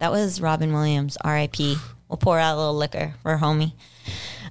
That 0.00 0.10
was 0.10 0.40
Robin 0.40 0.72
Williams, 0.72 1.16
R.I.P. 1.20 1.76
We'll 2.08 2.16
pour 2.16 2.40
out 2.40 2.56
a 2.56 2.58
little 2.58 2.76
liquor 2.76 3.14
for 3.22 3.36
homie. 3.36 3.72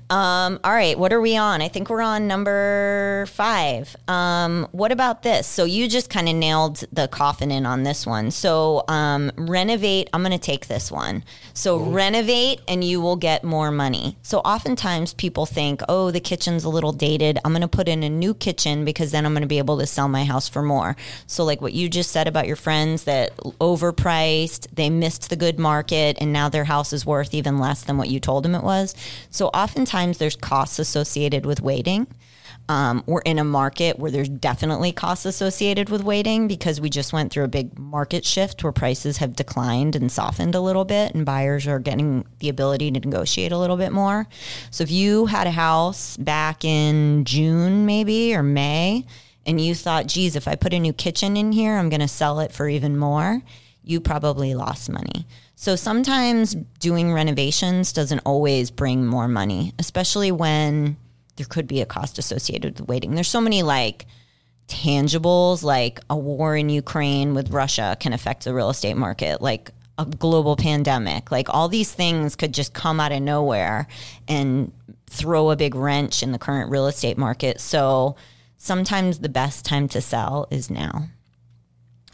Um, 0.10 0.60
all 0.64 0.74
right, 0.74 1.00
what 1.00 1.14
are 1.14 1.22
we 1.22 1.38
on? 1.38 1.62
I 1.62 1.70
think 1.70 1.90
we're 1.90 2.02
on 2.02 2.28
number 2.28 3.26
five. 3.30 3.96
Um, 4.08 4.68
what 4.72 4.92
about 4.92 5.24
this? 5.24 5.48
So 5.48 5.64
you 5.64 5.88
just 5.88 6.10
kind 6.10 6.28
of 6.28 6.36
nailed 6.36 6.84
the 6.92 7.08
coffin 7.08 7.52
in 7.52 7.66
on 7.66 7.84
this 7.84 8.06
one. 8.06 8.30
So 8.30 8.84
um, 8.88 9.32
renovate. 9.38 10.10
I'm 10.14 10.22
going 10.22 10.34
to 10.34 10.38
take 10.38 10.68
this 10.68 10.92
one. 10.92 11.24
So 11.54 11.78
renovate, 11.78 12.62
and 12.68 12.84
you 12.84 13.02
will 13.02 13.16
get 13.16 13.44
more 13.44 13.72
money. 13.72 14.18
So 14.22 14.40
oftentimes 14.40 15.14
people 15.14 15.46
think, 15.46 15.82
oh, 15.88 16.12
the 16.12 16.20
kitchen's 16.20 16.64
a 16.64 16.70
little 16.70 16.92
dated. 16.92 17.40
I'm 17.46 17.54
going 17.54 17.62
to 17.62 17.68
put 17.68 17.88
in 17.88 18.04
a 18.04 18.10
new 18.10 18.34
kitchen 18.34 18.86
because 18.86 19.12
then 19.12 19.26
I'm 19.26 19.34
going 19.34 19.42
to 19.42 19.48
be 19.48 19.58
able 19.58 19.80
to 19.80 19.88
sell 19.88 20.10
my 20.10 20.26
house 20.26 20.50
for 20.50 20.62
more. 20.62 20.96
So 21.28 21.44
like 21.44 21.62
what 21.62 21.74
you 21.74 21.90
just 21.90 22.12
said 22.12 22.28
about 22.28 22.46
your 22.46 22.56
friends 22.56 23.06
that 23.06 23.36
overpriced, 23.38 24.68
they 24.74 24.90
missed 24.90 25.30
the 25.30 25.36
good 25.36 25.58
market, 25.58 26.18
and 26.20 26.34
now 26.34 26.50
their 26.50 26.66
house 26.66 26.94
is 26.94 27.06
worth 27.06 27.34
even 27.34 27.58
less 27.58 27.84
than 27.84 27.98
what 27.98 28.10
you 28.10 28.20
told 28.20 28.44
them 28.44 28.54
it 28.54 28.64
was. 28.64 28.94
So 29.30 29.48
oftentimes 29.48 29.93
sometimes 29.94 30.18
there's 30.18 30.36
costs 30.36 30.80
associated 30.80 31.46
with 31.46 31.62
waiting. 31.62 32.08
Um, 32.68 33.04
we're 33.06 33.22
in 33.22 33.38
a 33.38 33.44
market 33.44 34.00
where 34.00 34.10
there's 34.10 34.28
definitely 34.28 34.92
costs 34.92 35.24
associated 35.24 35.90
with 35.90 36.04
waiting 36.04 36.48
because 36.48 36.82
we 36.82 36.90
just 36.90 37.14
went 37.14 37.32
through 37.32 37.44
a 37.44 37.48
big 37.48 37.78
market 37.78 38.26
shift 38.26 38.64
where 38.64 38.72
prices 38.72 39.18
have 39.18 39.36
declined 39.36 39.96
and 39.96 40.12
softened 40.12 40.56
a 40.56 40.62
little 40.62 40.84
bit, 40.84 41.14
and 41.14 41.28
buyers 41.28 41.68
are 41.68 41.78
getting 41.78 42.26
the 42.40 42.50
ability 42.50 42.90
to 42.90 43.00
negotiate 43.02 43.52
a 43.52 43.58
little 43.60 43.78
bit 43.78 43.92
more. 43.92 44.26
So 44.72 44.84
if 44.84 44.90
you 44.90 45.28
had 45.28 45.46
a 45.46 45.52
house 45.52 46.18
back 46.18 46.66
in 46.66 47.24
June, 47.24 47.86
maybe 47.86 48.34
or 48.34 48.42
May, 48.42 49.06
and 49.46 49.62
you 49.62 49.76
thought, 49.76 50.08
geez, 50.08 50.36
if 50.36 50.48
I 50.48 50.56
put 50.56 50.74
a 50.74 50.80
new 50.80 50.94
kitchen 50.94 51.38
in 51.38 51.52
here, 51.52 51.78
I'm 51.78 51.90
going 51.90 52.00
to 52.00 52.08
sell 52.08 52.40
it 52.40 52.52
for 52.52 52.68
even 52.68 52.98
more, 52.98 53.44
you 53.84 54.00
probably 54.00 54.56
lost 54.56 54.90
money. 54.90 55.28
So 55.64 55.78
sometimes 55.78 56.56
doing 56.80 57.14
renovations 57.14 57.94
doesn't 57.94 58.20
always 58.26 58.70
bring 58.70 59.06
more 59.06 59.30
money, 59.30 59.74
especially 59.80 60.30
when 60.30 60.98
there 61.38 61.46
could 61.46 61.68
be 61.68 61.80
a 61.80 61.86
cost 61.86 62.20
associated 62.20 62.82
with 62.82 62.90
waiting. 62.90 63.16
There's 63.16 63.30
so 63.30 63.40
many 63.40 63.64
like 63.64 64.06
tangibles, 64.68 65.64
like 65.64 66.02
a 66.10 66.18
war 66.18 66.58
in 66.58 66.68
Ukraine 66.68 67.34
with 67.34 67.52
Russia 67.52 67.96
can 67.98 68.12
affect 68.12 68.44
the 68.44 68.54
real 68.54 68.72
estate 68.72 68.96
market, 68.96 69.42
like 69.42 69.72
a 69.98 70.06
global 70.06 70.58
pandemic. 70.58 71.32
Like 71.32 71.48
all 71.48 71.70
these 71.70 71.94
things 71.94 72.36
could 72.36 72.54
just 72.54 72.74
come 72.74 73.00
out 73.00 73.14
of 73.14 73.22
nowhere 73.22 73.88
and 74.28 74.70
throw 75.08 75.50
a 75.50 75.56
big 75.56 75.76
wrench 75.76 76.24
in 76.24 76.34
the 76.34 76.40
current 76.40 76.72
real 76.72 76.88
estate 76.88 77.18
market. 77.18 77.62
So 77.62 78.18
sometimes 78.58 79.20
the 79.20 79.30
best 79.30 79.64
time 79.64 79.88
to 79.88 80.02
sell 80.02 80.46
is 80.52 80.70
now. 80.70 81.08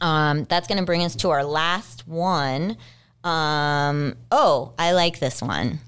Um, 0.02 0.44
that's 0.44 0.68
going 0.68 0.78
to 0.78 0.86
bring 0.86 1.04
us 1.04 1.16
to 1.16 1.32
our 1.32 1.44
last 1.44 2.08
one. 2.08 2.78
Um, 3.24 4.16
oh, 4.32 4.74
I 4.78 4.94
like 4.94 5.20
this 5.20 5.42
one. 5.42 5.80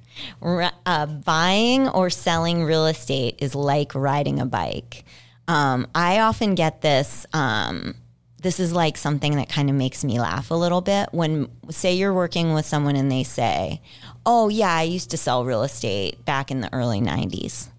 Uh, 0.42 1.06
buying 1.06 1.88
or 1.90 2.10
selling 2.10 2.64
real 2.64 2.86
estate 2.86 3.36
is 3.40 3.56
like 3.56 3.96
riding 3.96 4.40
a 4.40 4.46
bike. 4.46 5.06
Um, 5.48 5.88
I 5.96 6.20
often 6.20 6.56
get 6.56 6.82
this. 6.82 7.26
Um, 7.34 7.96
this 8.42 8.60
is 8.60 8.74
like 8.74 8.98
something 8.98 9.36
that 9.36 9.50
kind 9.50 9.70
of 9.70 9.76
makes 9.76 10.04
me 10.04 10.20
laugh 10.20 10.52
a 10.52 10.56
little 10.56 10.82
bit 10.82 11.10
when, 11.12 11.48
say, 11.70 11.94
you're 11.94 12.14
working 12.14 12.54
with 12.54 12.66
someone 12.66 12.96
and 12.96 13.12
they 13.12 13.24
say, 13.24 13.82
Oh, 14.26 14.50
yeah, 14.50 14.74
I 14.74 14.84
used 14.84 15.12
to 15.12 15.18
sell 15.18 15.46
real 15.46 15.64
estate 15.64 16.24
back 16.26 16.52
in 16.52 16.62
the 16.62 16.74
early 16.74 17.02
90s. 17.02 17.70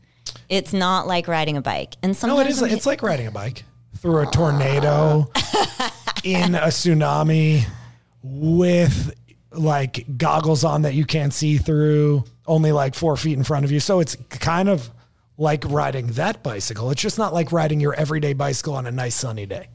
It's 0.49 0.73
not 0.73 1.07
like 1.07 1.29
riding 1.29 1.57
a 1.57 1.63
bike. 1.63 1.97
And 2.03 2.17
sometimes 2.17 2.39
no, 2.39 2.45
it 2.45 2.51
is. 2.51 2.75
It's 2.75 2.87
like 2.87 3.03
riding 3.03 3.27
a 3.27 3.31
bike 3.31 3.65
through 3.97 4.21
a 4.21 4.27
tornado, 4.27 5.31
in 6.25 6.55
a 6.55 6.69
tsunami, 6.69 7.65
with 8.23 9.15
like 9.55 10.07
goggles 10.17 10.65
on 10.65 10.83
that 10.83 10.95
you 10.95 11.05
can't 11.05 11.33
see 11.33 11.59
through, 11.59 12.25
only 12.47 12.73
like 12.73 12.95
four 12.95 13.17
feet 13.17 13.37
in 13.37 13.45
front 13.45 13.65
of 13.65 13.73
you. 13.73 13.81
So 13.81 14.01
it's 14.01 14.17
kind 14.31 14.69
of 14.69 14.91
like 15.39 15.65
riding 15.67 16.09
that 16.09 16.43
bicycle. 16.43 16.91
It's 16.91 17.03
just 17.03 17.19
not 17.19 17.33
like 17.33 17.53
riding 17.53 17.81
your 17.81 17.95
everyday 17.95 18.33
bicycle 18.33 18.75
on 18.75 18.87
a 18.87 18.93
nice 18.93 19.15
sunny 19.15 19.47
day. 19.47 19.69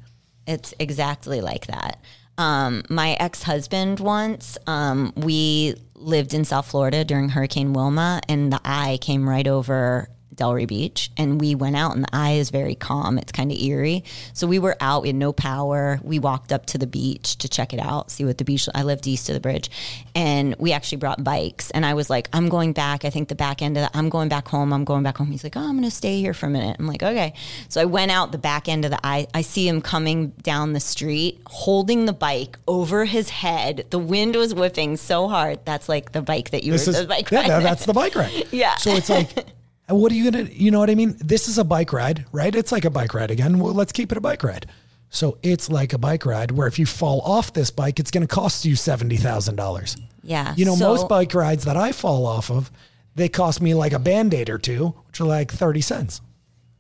It's 0.46 0.74
exactly 0.80 1.42
like 1.42 1.68
that. 1.68 2.02
Um, 2.38 2.84
my 2.90 3.14
ex 3.14 3.44
husband 3.44 4.00
once, 4.00 4.58
um, 4.68 5.12
we 5.16 5.76
lived 5.96 6.34
in 6.34 6.46
South 6.46 6.68
Florida 6.68 7.04
during 7.04 7.30
Hurricane 7.30 7.74
Wilma, 7.74 8.22
and 8.30 8.54
the 8.54 8.62
eye 8.64 9.00
came 9.02 9.28
right 9.28 9.48
over 9.48 10.10
Delray 10.38 10.68
Beach, 10.68 11.12
and 11.18 11.42
we 11.42 11.56
went 11.56 11.76
out, 11.76 11.96
and 11.96 12.04
the 12.04 12.16
eye 12.16 12.34
is 12.34 12.50
very 12.50 12.76
calm. 12.76 13.18
It's 13.18 13.32
kind 13.32 13.52
of 13.52 13.58
eerie. 13.58 14.04
So 14.34 14.48
we 14.48 14.60
were 14.60 14.78
out, 14.80 15.02
we 15.02 15.10
had 15.10 15.16
no 15.16 15.34
power. 15.34 16.00
We 16.04 16.20
walked 16.20 16.52
up 16.54 16.66
to 16.68 16.78
the 16.78 16.88
beach 16.88 17.38
to 17.40 17.50
check 17.50 17.74
it 17.74 17.80
out, 17.80 18.12
see 18.12 18.24
what 18.26 18.38
the 18.38 18.46
beach. 18.46 18.70
I 18.74 18.84
lived 18.84 19.08
east 19.08 19.30
of 19.30 19.34
the 19.34 19.40
bridge, 19.40 19.70
and 20.16 20.56
we 20.58 20.72
actually 20.72 20.98
brought 20.98 21.24
bikes. 21.24 21.72
And 21.72 21.86
I 21.86 21.94
was 21.94 22.10
like, 22.10 22.30
I'm 22.34 22.50
going 22.50 22.74
back. 22.74 23.06
I 23.06 23.10
think 23.10 23.30
the 23.30 23.36
back 23.36 23.62
end 23.62 23.78
of 23.78 23.82
that. 23.84 23.92
I'm 23.94 24.10
going 24.10 24.30
back 24.30 24.48
home. 24.48 24.72
I'm 24.74 24.86
going 24.86 25.04
back 25.04 25.18
home. 25.18 25.32
He's 25.32 25.44
like, 25.44 25.58
Oh, 25.58 25.62
I'm 25.62 25.72
going 25.72 25.84
to 25.84 25.92
stay 25.92 26.20
here 26.20 26.34
for 26.34 26.46
a 26.46 26.50
minute. 26.50 26.78
I'm 26.80 26.88
like, 26.88 27.04
Okay. 27.04 27.34
So 27.70 27.82
I 27.82 27.86
went 27.86 28.12
out 28.12 28.32
the 28.32 28.38
back 28.38 28.68
end 28.68 28.86
of 28.86 28.92
the 28.92 29.00
eye. 29.06 29.28
I 29.34 29.42
see 29.42 29.68
him 29.68 29.82
coming 29.82 30.30
down 30.42 30.74
the 30.74 30.80
street, 30.80 31.40
holding 31.48 32.06
the 32.06 32.14
bike 32.14 32.58
over 32.68 33.06
his 33.06 33.30
head. 33.30 33.86
The 33.90 34.00
wind 34.00 34.36
was 34.36 34.54
whipping 34.54 34.98
so 34.98 35.28
hard. 35.28 35.60
That's 35.66 35.90
like 35.90 36.12
the 36.12 36.22
bike 36.22 36.52
that 36.52 36.64
you 36.64 36.74
this 36.74 36.88
were 36.88 36.94
is, 36.94 37.02
the 37.02 37.08
bike 37.08 37.32
yeah, 37.32 37.48
ride. 37.48 37.64
that's 37.64 37.86
the 37.86 37.94
bike 37.94 38.16
ride. 38.16 38.48
yeah. 38.52 38.76
So 38.76 38.92
it's 38.92 39.10
like. 39.10 39.46
what 39.90 40.12
are 40.12 40.16
you 40.16 40.30
gonna 40.30 40.50
you 40.52 40.72
know 40.72 40.80
what 40.80 40.90
i 40.90 40.96
mean? 40.96 41.16
This 41.20 41.48
is 41.48 41.58
a 41.58 41.64
bike 41.64 41.94
ride 41.94 42.26
right? 42.32 42.54
It's 42.54 42.72
like 42.72 42.86
a 42.86 42.90
bike 42.90 43.14
ride 43.14 43.32
again. 43.32 43.60
Well 43.60 43.74
let's 43.74 43.92
keep 43.92 44.12
it 44.12 44.18
a 44.18 44.22
bike 44.22 44.44
ride. 44.44 44.68
So 45.10 45.38
it's 45.42 45.70
like 45.70 45.94
a 45.94 45.98
bike 45.98 46.26
ride 46.26 46.52
where 46.52 46.68
if 46.68 46.78
you 46.78 46.86
fall 46.86 47.22
off 47.22 47.54
this 47.54 47.72
bike 47.72 48.00
it's 48.00 48.12
going 48.12 48.28
to 48.28 48.34
cost 48.34 48.66
you 48.66 48.76
$70000 48.76 50.02
yeah 50.24 50.54
you 50.58 50.66
know 50.66 50.76
so, 50.76 50.90
most 50.90 51.08
bike 51.08 51.34
rides 51.34 51.64
that 51.64 51.78
i 51.78 51.94
fall 51.94 52.26
off 52.26 52.52
of 52.52 52.70
they 53.16 53.30
cost 53.30 53.62
me 53.62 53.74
like 53.74 53.94
a 53.94 54.00
band-aid 54.00 54.50
or 54.50 54.58
two 54.58 54.94
which 55.08 55.20
are 55.20 55.26
like 55.26 55.52
30 55.52 55.82
cents. 55.82 56.22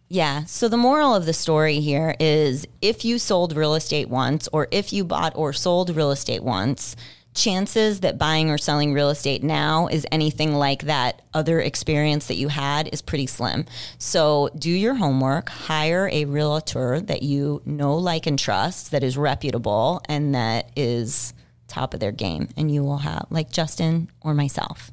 Yeah. 0.09 0.45
So 0.45 0.69
the 0.69 0.77
moral 0.77 1.13
of 1.13 1.25
the 1.25 1.33
story 1.33 1.79
here 1.79 2.15
is 2.19 2.65
if 2.81 3.03
you 3.03 3.19
sold 3.19 3.55
real 3.55 3.75
estate 3.75 4.07
once, 4.07 4.47
or 4.53 4.67
if 4.71 4.93
you 4.93 5.03
bought 5.03 5.33
or 5.35 5.51
sold 5.51 5.89
real 5.95 6.11
estate 6.11 6.43
once, 6.43 6.95
chances 7.37 8.01
that 8.01 8.17
buying 8.17 8.49
or 8.49 8.57
selling 8.57 8.93
real 8.93 9.09
estate 9.09 9.43
now 9.43 9.87
is 9.87 10.05
anything 10.11 10.55
like 10.55 10.83
that 10.83 11.21
other 11.33 11.61
experience 11.61 12.27
that 12.27 12.35
you 12.35 12.49
had 12.49 12.89
is 12.91 13.01
pretty 13.01 13.27
slim. 13.27 13.65
So 13.97 14.49
do 14.57 14.71
your 14.71 14.95
homework, 14.95 15.49
hire 15.49 16.09
a 16.11 16.25
realtor 16.25 16.99
that 17.01 17.21
you 17.21 17.61
know, 17.65 17.95
like, 17.95 18.27
and 18.27 18.37
trust 18.37 18.91
that 18.91 19.03
is 19.03 19.17
reputable 19.17 20.01
and 20.09 20.35
that 20.35 20.71
is 20.75 21.33
top 21.67 21.93
of 21.93 21.99
their 21.99 22.11
game. 22.11 22.49
And 22.57 22.73
you 22.73 22.83
will 22.83 22.97
have, 22.97 23.27
like 23.29 23.51
Justin 23.51 24.09
or 24.21 24.33
myself. 24.33 24.91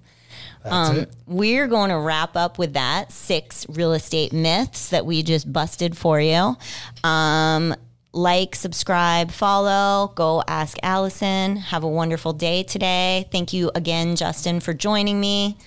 Um, 0.64 1.07
we're 1.26 1.66
going 1.66 1.90
to 1.90 1.98
wrap 1.98 2.37
up 2.37 2.59
with 2.59 2.72
that 2.72 3.12
six 3.12 3.66
real 3.68 3.92
estate 3.92 4.33
myths 4.33 4.88
that 4.88 5.04
we 5.04 5.22
just 5.22 5.52
busted 5.52 5.96
for 5.96 6.20
you. 6.20 6.57
Um, 7.02 7.74
like, 8.14 8.55
subscribe, 8.55 9.31
follow, 9.31 10.12
go 10.14 10.42
ask 10.46 10.79
Allyson. 10.83 11.57
Have 11.57 11.83
a 11.85 11.88
wonderful 11.88 12.33
day 12.33 12.62
today. 12.62 13.29
Thank 13.31 13.53
you 13.53 13.70
again, 13.74 14.16
Justin, 14.16 14.61
for 14.61 14.72
joining 14.72 15.20
me. 15.20 15.59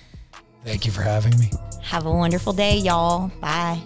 Thank 0.64 0.86
you 0.86 0.92
for 0.92 1.02
having 1.02 1.38
me. 1.38 1.50
Have 1.82 2.06
a 2.06 2.12
wonderful 2.12 2.52
day, 2.52 2.76
y'all. 2.78 3.28
Bye. 3.40 3.80